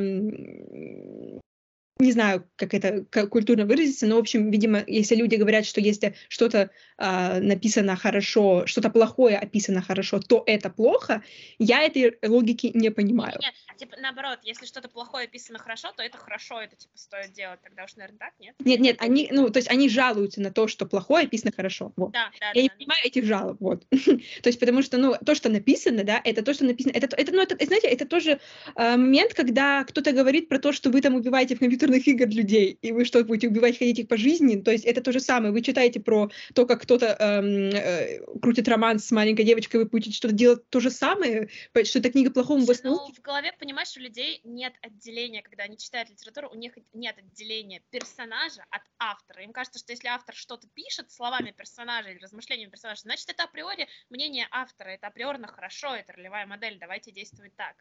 [1.99, 5.81] не знаю, как это как культурно выразиться, но, в общем, видимо, если люди говорят, что
[5.81, 11.23] если что-то э, написано хорошо, что-то плохое описано хорошо, то это плохо,
[11.57, 13.37] я этой логики не понимаю.
[13.41, 17.59] Нет, типа, наоборот, если что-то плохое описано хорошо, то это хорошо, это, типа, стоит делать,
[17.61, 18.55] тогда уж, наверное, так, нет?
[18.59, 22.11] Нет, нет, они, ну, то есть они жалуются на то, что плохое описано хорошо, вот.
[22.11, 22.75] Да, да, Я да, не да.
[22.75, 23.85] понимаю этих жалоб, вот.
[23.89, 27.33] то есть потому что, ну, то, что написано, да, это то, что написано, это, это
[27.33, 28.39] ну, это, знаете, это тоже
[28.75, 32.77] э, момент, когда кто-то говорит про то, что вы там убиваете в компьютерных игр людей,
[32.81, 35.51] и вы что, будете убивать, ходить их по жизни, то есть это то же самое,
[35.51, 40.11] вы читаете про то, как кто-то эм, э, крутит роман с маленькой девочкой, вы будете
[40.15, 41.49] что-то делать то же самое,
[41.83, 45.77] что эта книга плохому вас Ну, в голове, понимаешь, у людей нет отделения, когда они
[45.77, 49.43] читают литературу, у них нет отделения персонажа от автора.
[49.43, 53.87] Им кажется, что если автор что-то пишет словами персонажа или размышлениями персонажа, значит, это априори
[54.09, 57.75] мнение автора, это априорно хорошо, это ролевая модель, давайте действовать так.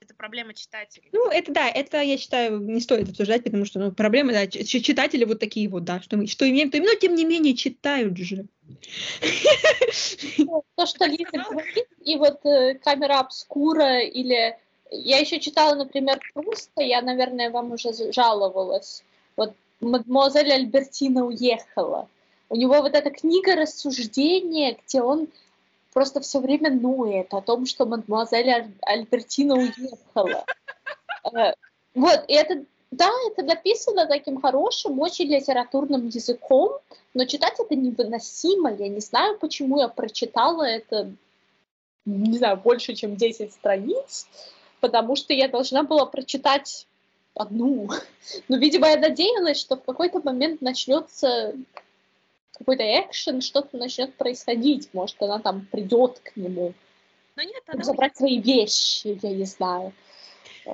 [0.00, 1.08] Это проблема читателей.
[1.12, 4.64] Ну, это да, это, я считаю, не стоит обсуждать, потому что, ну, проблемы, да, ч-
[4.64, 7.54] читатели вот такие вот, да, что мы, что имеем, то имеем, но тем не менее
[7.54, 8.44] читают же.
[10.76, 14.56] То, что Лиза говорит, и вот э, камера обскура, или...
[14.90, 19.02] Я еще читала, например, Пруста, я, наверное, вам уже жаловалась.
[19.34, 22.08] Вот мадемуазель Альбертина уехала.
[22.48, 25.28] У него вот эта книга рассуждения, где он
[25.96, 30.44] просто все время ноет о том, что мадемуазель Аль- Альбертина уехала.
[31.32, 31.54] Э,
[31.94, 36.78] Вот, и это, да, это написано таким хорошим, очень литературным языком,
[37.14, 38.72] но читать это невыносимо.
[38.74, 41.10] Я не знаю, почему я прочитала это,
[42.04, 44.28] не знаю, больше, чем 10 страниц,
[44.80, 46.86] потому что я должна была прочитать
[47.34, 47.88] одну.
[48.48, 51.54] Но, видимо, я надеялась, что в какой-то момент начнется
[52.58, 54.88] какой-то экшен, что-то начнет происходить.
[54.92, 56.74] Может, она там придет к нему,
[57.36, 59.92] Но нет, чтобы она забрать свои вещи, я не знаю.
[60.64, 60.70] Э,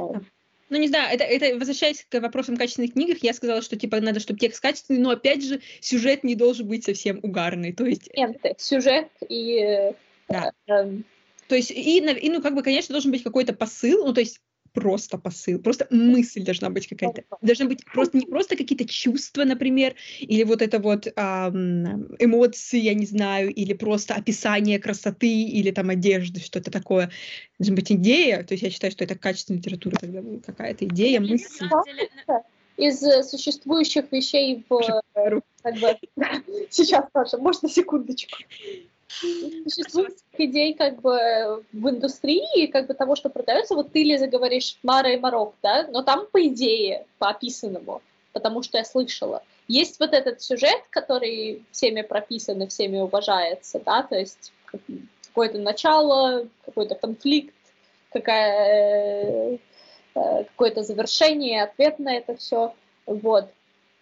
[0.71, 4.21] Ну, не знаю, это, это возвращаясь к вопросам качественных книгах, я сказала, что, типа, надо,
[4.21, 8.55] чтобы текст качественный, но, опять же, сюжет не должен быть совсем угарный, то есть, моменты,
[8.59, 9.59] сюжет и...
[9.59, 9.95] э,
[10.29, 10.53] Да.
[10.69, 11.05] эм,
[11.49, 14.41] то есть, и, и, ну, как бы, конечно, должен быть какой-то посыл, ну, то есть,
[14.73, 17.23] просто посыл, просто мысль должна быть какая-то.
[17.41, 22.95] Должны быть просто не просто какие-то чувства, например, или вот это вот ам, эмоции, я
[22.95, 27.11] не знаю, или просто описание красоты, или там одежды, что-то такое.
[27.59, 31.67] Должна быть идея, то есть я считаю, что это качественная литература тогда какая-то идея, мысль.
[32.27, 32.43] на-
[32.77, 34.81] из э, существующих вещей в...
[35.15, 35.97] э, Как бы,
[36.71, 38.39] сейчас, Саша, можно секундочку?
[39.23, 44.27] Из Существующих идей как бы в индустрии, как бы того, что продается, вот ты, Лиза,
[44.27, 48.03] говоришь Мара и Марок, да, но там по идее, по описанному,
[48.33, 54.03] потому что я слышала, есть вот этот сюжет, который всеми прописан и всеми уважается, да,
[54.03, 54.53] то есть
[55.27, 57.55] какое-то начало, какой-то конфликт,
[58.13, 59.59] какая,
[60.15, 62.75] э, какое-то завершение, ответ на это все,
[63.07, 63.51] вот.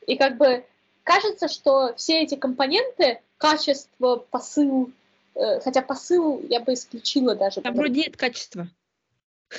[0.07, 0.65] И как бы
[1.05, 4.93] кажется, что все эти компоненты, качество, посыл, э,
[5.35, 7.61] хотя посыл я бы исключила даже.
[7.61, 8.69] Там вроде нет качества.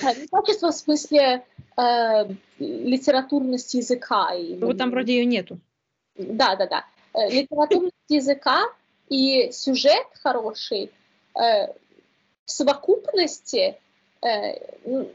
[0.02, 1.44] А, ну, Качество в смысле
[1.78, 4.30] э, литературность языка.
[4.32, 4.66] Ну, именно.
[4.68, 5.60] Вот там вроде ее нету.
[6.16, 6.86] Да, да, да.
[7.14, 8.64] Э, Литературность языка
[9.10, 10.92] и сюжет хороший
[11.36, 13.76] э, в совокупности,
[14.22, 14.54] э,
[14.86, 15.08] м,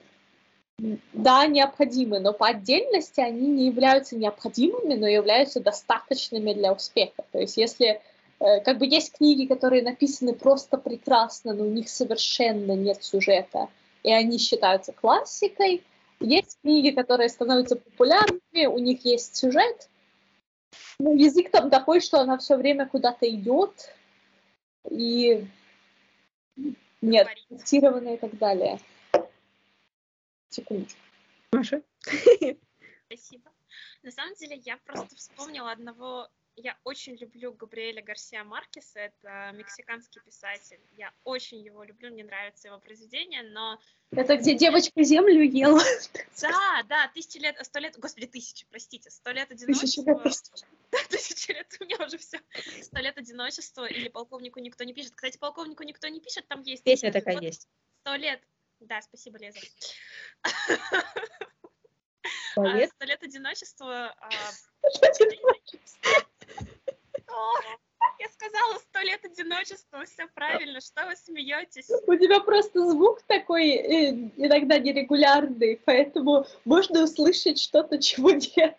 [1.15, 7.25] да, необходимы, но по отдельности они не являются необходимыми, но являются достаточными для успеха.
[7.33, 8.01] То есть если э,
[8.39, 13.69] как бы есть книги, которые написаны просто прекрасно, но у них совершенно нет сюжета,
[14.03, 15.83] и они считаются классикой.
[16.21, 19.89] Есть книги, которые становятся популярными, у них есть сюжет,
[20.99, 23.95] ну, язык там такой, что она все время куда-то идет,
[24.91, 25.47] и
[27.03, 28.81] нет, тестировано и так далее.
[30.49, 30.99] Секундочку.
[31.53, 31.83] Маша?
[33.07, 33.53] Спасибо.
[34.03, 36.29] На самом деле, я просто вспомнила одного...
[36.59, 40.81] Я очень люблю Габриэля Гарсия Маркеса, это мексиканский писатель.
[40.97, 43.79] Я очень его люблю, мне нравятся его произведения, но...
[44.11, 45.83] Это где девочка землю ела.
[46.41, 50.23] Да, да, тысячи лет, сто лет, господи, тысячи, простите, сто лет одиночества.
[50.25, 50.35] лет.
[50.91, 52.41] Да, тысячи лет, у меня уже все.
[52.81, 55.13] Сто лет одиночества или полковнику никто не пишет.
[55.15, 56.83] Кстати, полковнику никто не пишет, там есть...
[56.85, 57.69] Песня такая вот есть.
[58.01, 58.41] Сто лет
[58.81, 59.59] Да, спасибо, Лиза.
[62.57, 62.91] Молодец.
[62.97, 64.17] Сто лет одиночества.
[68.19, 71.91] Я сказала сто лет одиночества, все правильно, что вы смеетесь?
[72.07, 78.79] У тебя просто звук такой э, иногда нерегулярный, поэтому можно услышать что-то, чего нет.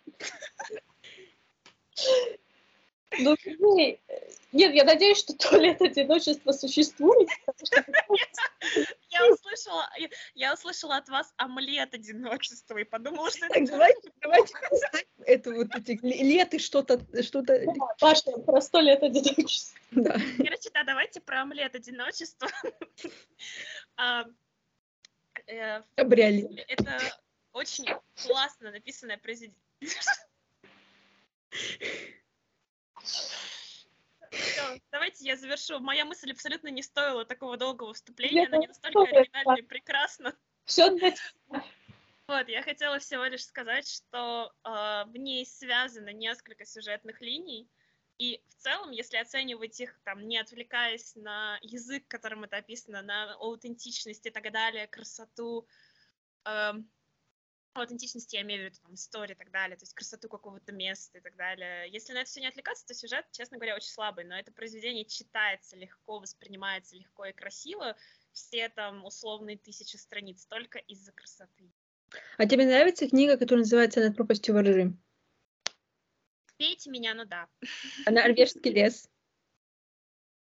[3.19, 3.99] Ну, не-
[4.51, 7.29] нет, я надеюсь, что туалет одиночества существует,
[9.09, 9.89] Я услышала,
[10.35, 14.53] я- услышала от вас омлет одиночества и подумала, что это давайте, давайте
[15.25, 17.63] это вот эти ле- леты, что-то, что-то,
[17.99, 19.79] Паша, про сто лет одиночества.
[19.91, 20.13] да.
[20.37, 22.49] Короче, да, давайте про омлет одиночества.
[23.99, 24.25] А,
[25.47, 26.51] э, Кабриолет.
[26.67, 26.99] Это
[27.53, 27.85] очень
[28.15, 29.57] классно написанное произведение.
[33.01, 35.79] Всё, давайте я завершу.
[35.79, 38.47] Моя мысль абсолютно не стоила такого долгого вступления.
[38.47, 40.37] Она не тоже настолько оригинальна и прекрасна.
[40.65, 41.63] Все для тебя.
[42.27, 44.69] Вот, я хотела всего лишь сказать, что э,
[45.09, 47.69] в ней связано несколько сюжетных линий,
[48.17, 53.33] и в целом, если оценивать их, там, не отвлекаясь на язык, которым это описано, на
[53.35, 55.67] аутентичность и так далее, красоту,
[56.43, 56.91] эм,
[57.81, 61.17] аутентичности я имею в виду там истории и так далее, то есть красоту какого-то места
[61.17, 61.89] и так далее.
[61.89, 65.05] Если на это все не отвлекаться, то сюжет, честно говоря, очень слабый, но это произведение
[65.05, 67.95] читается легко, воспринимается легко и красиво,
[68.31, 71.71] все там условные тысячи страниц только из-за красоты.
[72.37, 74.93] А тебе нравится книга, которая называется «Над пропастью воржи»?
[76.57, 77.47] Пейте меня, ну да.
[78.05, 79.09] А норвежский лес?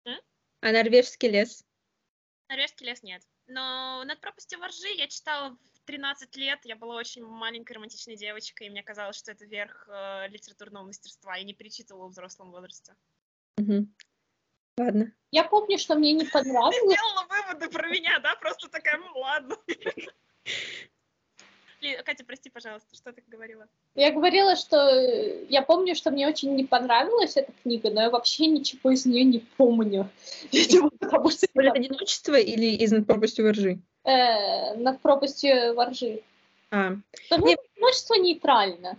[0.05, 0.19] М?
[0.61, 1.63] А норвежский лес?
[2.49, 3.21] Норвежский лес нет.
[3.47, 6.59] Но над пропастью воржи я читала 13 лет.
[6.63, 11.36] Я была очень маленькой романтичной девочкой, и мне казалось, что это верх э, литературного мастерства.
[11.36, 12.95] Я не перечитывала в взрослом возрасте.
[13.57, 13.93] Мгм.
[14.77, 15.13] Ладно.
[15.31, 16.75] Я помню, что мне не понравилось.
[16.75, 18.36] Сделала выводы про меня, да?
[18.36, 19.57] Просто такая, «М, ладно.
[22.05, 23.67] Катя, прости, пожалуйста, что ты говорила?
[23.95, 28.09] Я говорила, что э, я помню, что мне очень не понравилась эта книга, но я
[28.09, 30.09] вообще ничего из нее не помню.
[30.51, 33.79] Видимо, потому что Более одиночество или из «Над пропастью воржи»?
[34.03, 36.21] Э, над пропастью воржи.
[36.71, 36.95] А,
[37.29, 38.97] Потому Не- что одиночество нейтрально.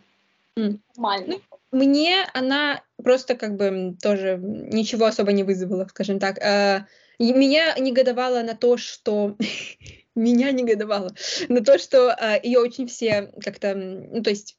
[0.56, 0.80] М.
[0.96, 1.36] Нормально.
[1.72, 6.38] мне она просто как бы тоже ничего особо не вызвала, скажем так.
[6.38, 6.86] А,
[7.18, 9.36] и меня негодовало на то, что
[10.14, 11.10] меня негодовало
[11.48, 14.56] на то, что ее очень все как-то, ну то есть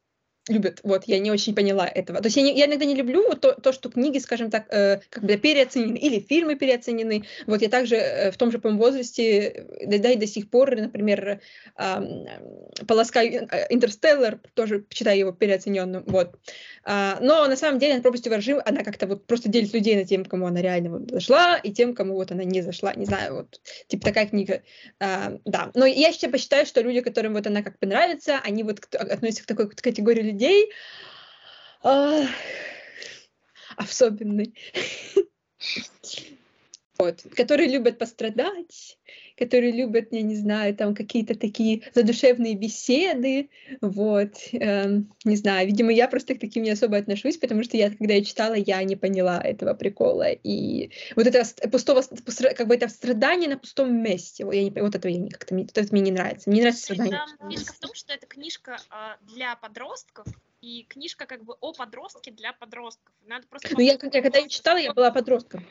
[0.48, 0.80] любят.
[0.84, 2.20] Вот, я не очень поняла этого.
[2.20, 5.00] То есть я, не- я иногда не люблю то, то, что книги, скажем так, э,
[5.10, 7.24] как бы переоценены, или фильмы переоценены.
[7.48, 10.50] Вот я также э, в том же, по возрасте, э, да, да и до сих
[10.50, 11.42] пор, например,
[11.76, 12.26] ам,
[12.88, 16.04] полоскаю э, Интерстеллар, тоже считаю его переоцененным.
[16.08, 16.36] Вот.
[16.84, 20.06] А, но на самом деле, на пропасти воржи, она как-то вот просто делит людей на
[20.06, 22.94] тем, кому она реально вот зашла, и тем, кому вот она не зашла.
[22.94, 24.62] Не знаю, вот, типа такая книга.
[25.00, 28.80] А, да, но я считаю, что люди, которым вот она как бы нравится, они вот
[28.80, 30.35] к- относятся к такой категории людей,
[31.84, 32.24] а,
[33.78, 34.54] особенной.
[36.98, 38.98] Вот, которые любят пострадать,
[39.38, 43.50] которые любят, я не знаю, там какие-то такие задушевные беседы,
[43.82, 47.90] вот, эм, не знаю, видимо, я просто к таким не особо отношусь, потому что я,
[47.90, 52.02] когда я читала, я не поняла этого прикола, и вот это ст- пустого,
[52.56, 55.54] как бы это страдание на пустом месте, вот, я не, вот этого я не- как-то,
[55.54, 57.20] мне, это мне не нравится, мне не нравится страдание.
[57.38, 60.28] Там фишка в том, что это книжка а, для подростков,
[60.66, 63.14] и книжка как бы о подростке для подростков.
[63.28, 63.70] Надо просто...
[63.72, 65.64] Ну, я, я когда ее в читала, я была подростком.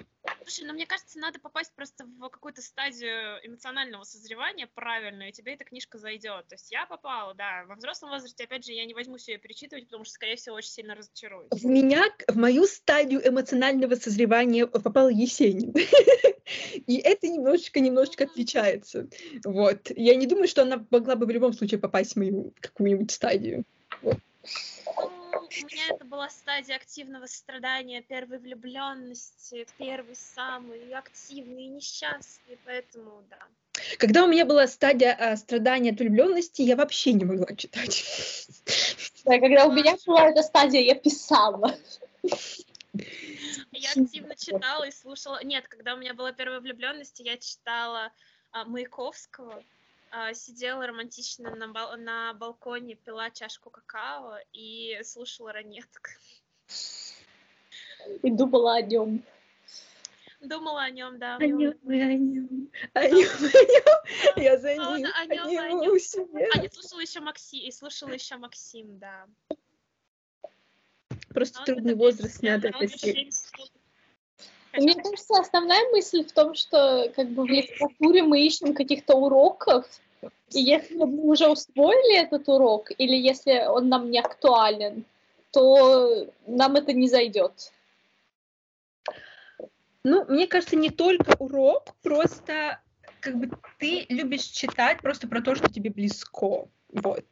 [0.44, 5.54] Слушай, ну мне кажется, надо попасть просто в какую-то стадию эмоционального созревания правильную, и тебе
[5.54, 6.46] эта книжка зайдет.
[6.46, 7.64] То есть я попала, да.
[7.66, 10.70] Во взрослом возрасте, опять же, я не возьмусь ее перечитывать, потому что, скорее всего, очень
[10.70, 11.48] сильно разочаруюсь.
[11.50, 15.74] В меня, в мою стадию эмоционального созревания попал Есенин.
[16.86, 19.08] И это немножечко, немножечко отличается.
[19.44, 19.90] Вот.
[19.90, 23.64] Я не думаю, что она могла бы в любом случае попасть в мою какую-нибудь стадию.
[24.96, 32.58] Ну, у меня это была стадия активного страдания, первой влюбленности, первый самый активный и несчастный,
[32.64, 33.38] поэтому да.
[33.98, 38.04] Когда у меня была стадия а, страдания от влюбленности, я вообще не могла читать.
[39.24, 41.76] Да, когда у меня была эта стадия, я писала.
[43.72, 45.42] Я активно читала и слушала.
[45.42, 48.12] Нет, когда у меня была первая влюбленность, я читала
[48.52, 49.64] а, Маяковского,
[50.34, 56.10] сидела романтично на, бал- на балконе, пила чашку какао и слушала ранеток.
[58.22, 59.22] И думала о нем.
[60.40, 61.36] Думала о нем, да.
[61.36, 64.42] О нем, о нем, о нем, о нем.
[64.44, 66.48] Я за А, ним, о нём, о себя.
[66.54, 69.26] А, и слушала еще Максим, и слушала еще Максим, да.
[71.30, 72.96] Просто А трудный возраст надо а это
[74.76, 79.86] Мне кажется, основная мысль в том, что как бы в литературе мы ищем каких-то уроков,
[80.50, 85.04] и если мы уже усвоили этот урок, или если он нам не актуален,
[85.50, 87.72] то нам это не зайдет.
[90.02, 92.80] Ну, мне кажется, не только урок, просто
[93.20, 96.68] как бы ты любишь читать просто про то, что тебе близко.
[96.90, 97.24] Вот.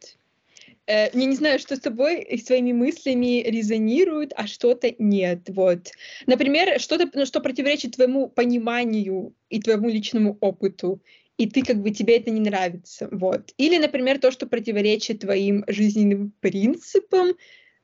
[0.86, 5.40] Э, я не знаю, что с тобой и своими мыслями резонирует, а что-то нет.
[5.48, 5.90] Вот.
[6.26, 11.00] Например, что-то, ну, что противоречит твоему пониманию и твоему личному опыту
[11.38, 13.52] и ты как бы тебе это не нравится, вот.
[13.56, 17.32] Или, например, то, что противоречит твоим жизненным принципам,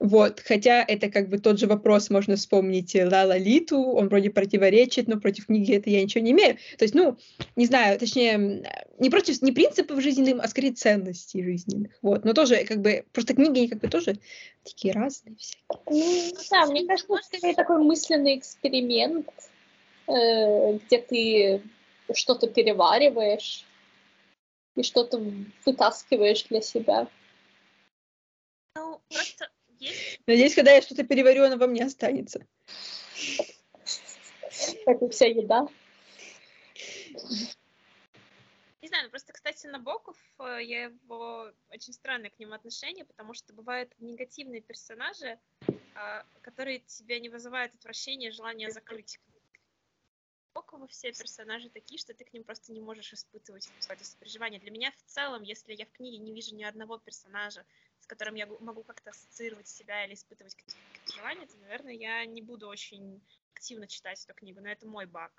[0.00, 4.30] вот, хотя это как бы тот же вопрос, можно вспомнить э, Лала Литу, он вроде
[4.30, 6.56] противоречит, но против книги это я ничего не имею.
[6.78, 7.18] То есть, ну,
[7.56, 8.62] не знаю, точнее,
[8.98, 12.24] не против, не принципов жизненных, а скорее ценностей жизненных, вот.
[12.24, 14.18] Но тоже, как бы, просто книги, они как бы тоже
[14.64, 15.80] такие разные всякие.
[15.90, 19.28] Ну, да, мне кажется, это такой мысленный эксперимент,
[20.06, 21.62] э, где ты
[22.14, 23.64] что-то перевариваешь
[24.76, 25.20] и что-то
[25.66, 27.08] вытаскиваешь для себя.
[28.76, 29.48] Ну, просто
[29.78, 30.20] есть...
[30.26, 32.46] Надеюсь, когда я что-то переварю, оно во мне останется.
[34.84, 35.68] Как и вся еда.
[38.80, 43.34] Не знаю, ну просто, кстати, Набоков, э, я его очень странное к нему отношение, потому
[43.34, 45.38] что бывают негативные персонажи,
[45.94, 49.18] а, которые тебя не вызывают отвращения, желание закрыть
[50.54, 54.58] Набокова все персонажи такие, что ты к ним просто не можешь испытывать какое-то сопереживание.
[54.58, 57.64] Для меня в целом, если я в книге не вижу ни одного персонажа,
[58.00, 62.42] с которым я могу как-то ассоциировать себя или испытывать какие-то желания, то, наверное, я не
[62.42, 63.20] буду очень
[63.54, 65.32] активно читать эту книгу, но это мой баг.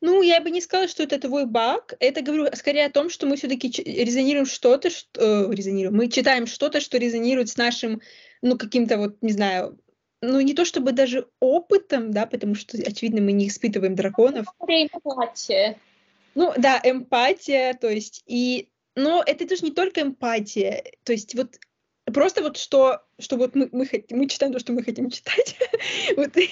[0.00, 1.94] Ну, я бы не сказала, что это твой баг.
[1.98, 5.96] Это говорю скорее о том, что мы все-таки резонируем что-то, что э, резонируем.
[5.96, 8.02] Мы читаем что-то, что резонирует с нашим,
[8.42, 9.78] ну, каким-то вот, не знаю,
[10.20, 14.46] ну, не то чтобы даже опытом, да, потому что, очевидно, мы не испытываем драконов.
[14.60, 15.78] Эмпатия.
[16.34, 18.68] Ну, да, эмпатия, то есть, и...
[18.96, 21.58] Но это тоже не только эмпатия, то есть вот
[22.12, 25.56] просто вот что, что вот мы, мы, хотим, мы читаем то, что мы хотим читать.
[26.16, 26.34] вот.
[26.34, 26.48] Вывод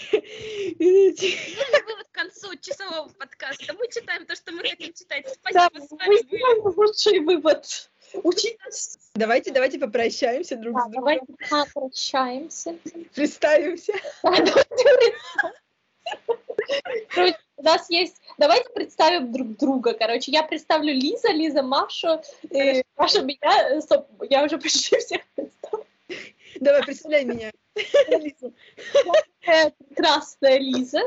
[2.11, 3.75] к концу часового подкаста.
[3.75, 5.29] Мы читаем то, что мы хотим читать.
[5.29, 6.77] Спасибо, да, с вами были.
[6.77, 7.91] лучший вывод.
[8.15, 8.99] Учитесь.
[9.15, 11.05] Давайте, давайте попрощаемся друг да, с другом.
[11.05, 12.77] Давайте попрощаемся.
[13.15, 13.93] Представимся.
[17.09, 18.21] Короче, у нас есть...
[18.39, 19.95] Давайте представим друг друга.
[19.95, 23.81] Короче, я представлю Лиза, Лиза Машу, и Маша меня.
[23.81, 25.87] Стоп, я уже почти всех представила.
[26.61, 27.51] Давай, представляй меня.
[27.75, 28.53] Лиза.
[29.41, 31.01] Прекрасная Лиза,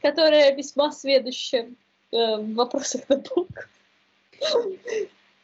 [0.00, 1.74] которая весьма сведущая
[2.10, 3.68] э, в вопросах наук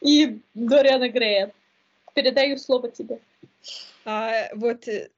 [0.00, 1.52] и Дориана Грея.
[2.14, 3.20] Передаю слово тебе.
[4.04, 5.10] А, вот э,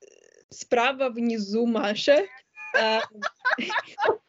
[0.51, 2.27] справа внизу Маша.
[2.79, 3.01] А,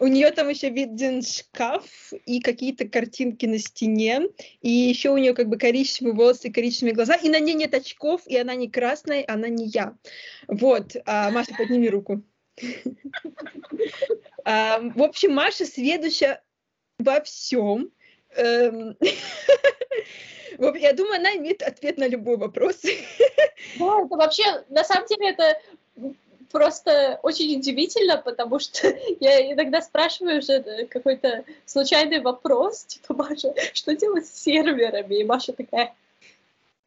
[0.00, 4.22] у нее там еще виден шкаф и какие-то картинки на стене,
[4.60, 8.22] и еще у нее как бы коричневые волосы, коричневые глаза, и на ней нет очков,
[8.26, 9.96] и она не красная, она не я.
[10.48, 12.22] Вот, а, Маша, подними руку.
[14.44, 16.42] А, в общем, Маша следующая
[16.98, 17.90] во всем.
[20.60, 22.82] Я думаю, она имеет ответ на любой вопрос.
[23.78, 25.60] Да, это вообще, на самом деле, это
[26.50, 28.88] просто очень удивительно, потому что
[29.20, 35.16] я иногда спрашиваю уже какой-то случайный вопрос, типа, Маша, что делать с серверами?
[35.16, 35.94] И Маша такая...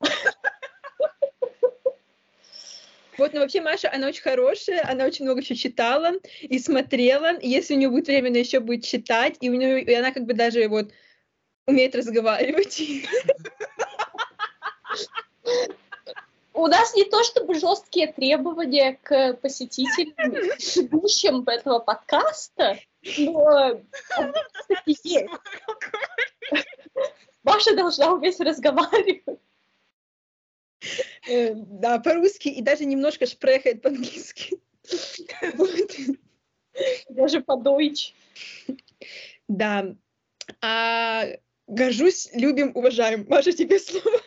[3.19, 7.37] Вот, но вообще Маша, она очень хорошая, она очень много еще читала и смотрела.
[7.37, 10.11] И если у нее будет время, она еще будет читать, и у нее, и она
[10.11, 10.89] как бы даже вот
[11.67, 12.81] умеет разговаривать.
[16.53, 20.33] У нас не то чтобы жесткие требования к посетителям,
[20.75, 22.77] ведущим этого подкаста,
[23.17, 23.81] но
[24.53, 25.29] кстати, есть.
[27.43, 29.39] Маша должна уметь разговаривать.
[31.27, 34.59] Э, да, по-русски и даже немножко шпрехает по-английски.
[37.09, 38.13] Даже по-дойч.
[39.47, 39.95] Да.
[40.61, 41.25] А,
[41.67, 43.25] горжусь, любим, уважаем.
[43.29, 44.21] Маша, тебе слово.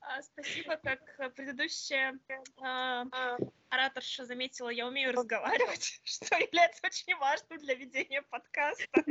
[0.00, 7.74] А, спасибо, как предыдущая э, ораторша заметила, я умею разговаривать, что является очень важным для
[7.74, 9.04] ведения подкаста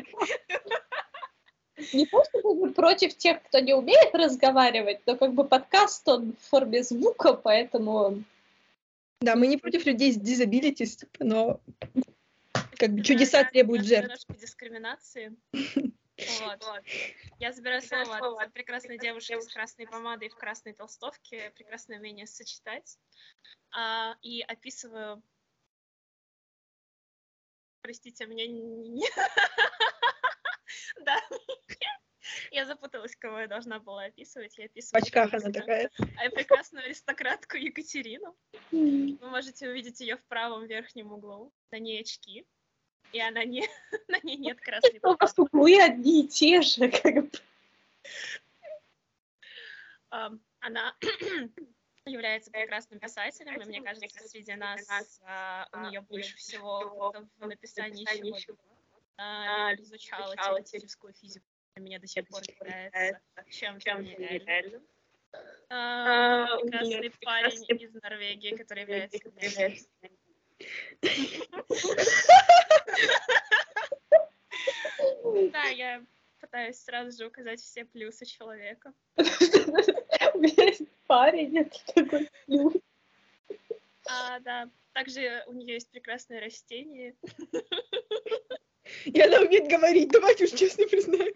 [1.93, 6.33] не то, что мы против тех, кто не умеет разговаривать, но как бы подкаст, он
[6.33, 8.23] в форме звука, поэтому...
[9.21, 11.59] Да, мы не против людей с disabilities, но
[12.77, 14.25] как бы чудеса требуют жертв.
[14.29, 15.35] дискриминации.
[16.17, 16.83] Вот.
[17.37, 22.97] Я забираю слово от прекрасной девушки с красной помадой в красной толстовке, прекрасное умение сочетать,
[23.71, 25.21] а, и описываю...
[27.81, 29.05] Простите, меня не...
[31.05, 31.21] Да,
[32.51, 34.57] я запуталась, кого я должна была описывать.
[34.57, 35.01] Я описываю...
[35.01, 35.89] В очках она такая.
[35.99, 38.35] А прекрасную аристократку Екатерину.
[38.71, 41.51] Вы можете увидеть ее в правом верхнем углу.
[41.71, 42.45] На ней очки.
[43.13, 43.67] И она не...
[44.07, 47.31] на ней нет красной У вас углы одни и те же, как бы.
[50.59, 50.95] Она
[52.05, 58.05] является прекрасным писателем, и мне кажется, среди нас uh, у нее больше всего в написании
[58.39, 58.57] чего
[59.17, 61.45] uh, изучала теоретическую физику.
[61.77, 64.81] Меня до сих пор является чем-то нереальным.
[65.69, 69.19] Uh, прекрасный парень из Норвегии, который является
[75.51, 76.01] Да, я
[76.39, 78.93] пытаюсь сразу же указать все плюсы человека.
[79.17, 82.73] У меня есть парень, это такой плюс.
[84.07, 84.69] А, да.
[84.93, 87.15] Также у нее есть прекрасное растение.
[89.13, 91.33] И она умеет говорить, давайте уж честно признаем.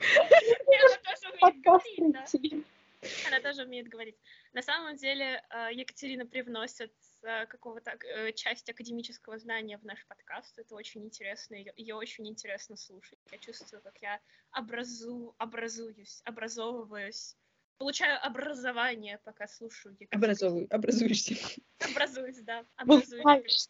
[3.27, 4.15] Она тоже умеет говорить.
[4.53, 6.93] На самом деле а, Екатерина привносит
[7.23, 10.60] а, какого-то э, часть академического знания в наш подкаст.
[10.60, 13.18] Это очень интересно, ее, ее очень интересно слушать.
[13.31, 14.19] Я чувствую, как я
[14.56, 17.35] образу, образуюсь, образовываюсь,
[17.77, 20.23] получаю образование, пока слушаю Екатерину.
[20.23, 21.35] Образовываю, образуешься.
[21.80, 22.65] Образуюсь, да.
[22.76, 23.69] Образуюсь.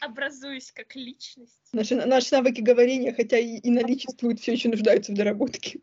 [0.00, 1.68] Образуюсь как личность.
[1.72, 5.80] Наши, наши навыки говорения, хотя и, и наличествуют, все еще нуждаются в доработке.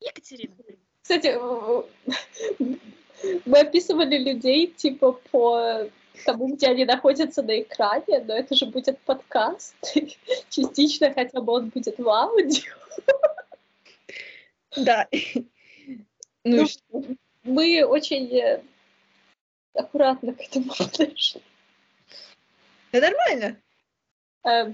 [0.00, 0.54] Екатерина.
[1.02, 1.34] Кстати,
[3.46, 5.88] мы описывали людей типа по
[6.24, 9.74] тому, где они находятся на экране, но это же будет подкаст.
[10.50, 12.74] Частично хотя бы он будет в аудио.
[14.76, 15.08] Да.
[16.44, 18.62] Ну, ну мы очень э,
[19.74, 21.42] аккуратно к этому подошли.
[22.92, 23.56] Да нормально.
[24.44, 24.72] Э,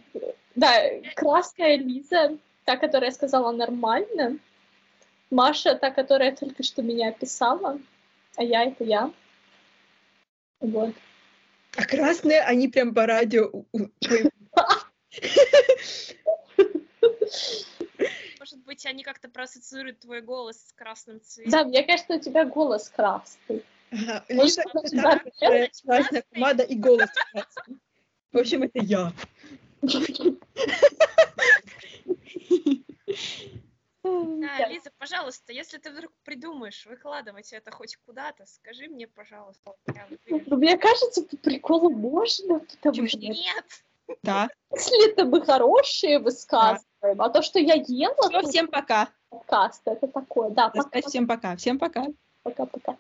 [0.55, 0.73] да,
[1.15, 4.39] красная Лиза, та, которая сказала нормально.
[5.31, 7.81] Маша, та, которая только что меня описала.
[8.37, 9.11] А я— это я.
[10.61, 10.95] Вот.
[11.77, 13.51] А красные, они прям по радио...
[18.45, 21.51] Может быть, они как-то проассоциируют твой голос с красным цветом.
[21.51, 23.65] Да, мне кажется, у тебя голос красный.
[23.91, 24.63] Ага, Лиза,
[25.83, 27.79] красная помада и голос красный.
[28.33, 29.15] В общем, это я.
[34.03, 39.73] Да, Лиза, пожалуйста, если ты вдруг придумаешь выкладывать это хоть куда-то, скажи мне, пожалуйста.
[40.29, 43.21] Ну, мне кажется, по приколу можно, потому что...
[43.21, 43.85] Нет!
[44.23, 44.49] Да.
[44.73, 48.29] Если это мы хорошие высказываем, а то, что я ела...
[48.29, 49.09] Все, всем пока.
[49.31, 50.71] Подкаст, это такое, да.
[50.71, 51.01] Пока.
[51.03, 52.07] Всем пока, всем пока.
[52.43, 52.97] Пока-пока.